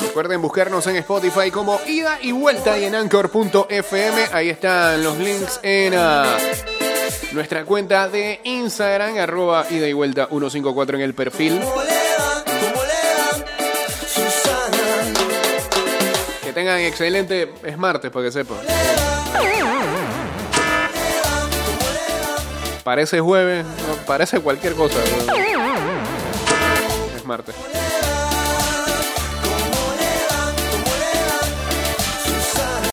Recuerden 0.00 0.40
buscarnos 0.40 0.86
en 0.86 0.94
Spotify 0.96 1.50
como 1.50 1.80
Ida 1.88 2.18
y 2.22 2.30
Vuelta 2.30 2.78
y 2.78 2.84
en 2.84 2.94
Anchor.fm. 2.94 4.28
Ahí 4.32 4.50
están 4.50 5.02
los 5.02 5.18
links 5.18 5.58
en 5.64 5.94
ah, 5.96 6.36
nuestra 7.32 7.64
cuenta 7.64 8.08
de 8.08 8.38
Instagram, 8.44 9.18
arroba 9.18 9.66
Ida 9.68 9.88
y 9.88 9.94
Vuelta 9.94 10.28
154 10.28 10.96
en 10.96 11.02
el 11.02 11.14
perfil. 11.14 11.60
Que 16.44 16.52
tengan 16.52 16.78
excelente... 16.78 17.52
Es 17.64 17.76
martes, 17.76 18.12
para 18.12 18.26
que 18.26 18.30
sepan. 18.30 18.58
Parece 22.84 23.18
jueves, 23.18 23.64
parece 24.06 24.40
cualquier 24.40 24.74
cosa. 24.74 24.98
Es 27.16 27.24
martes. 27.24 27.54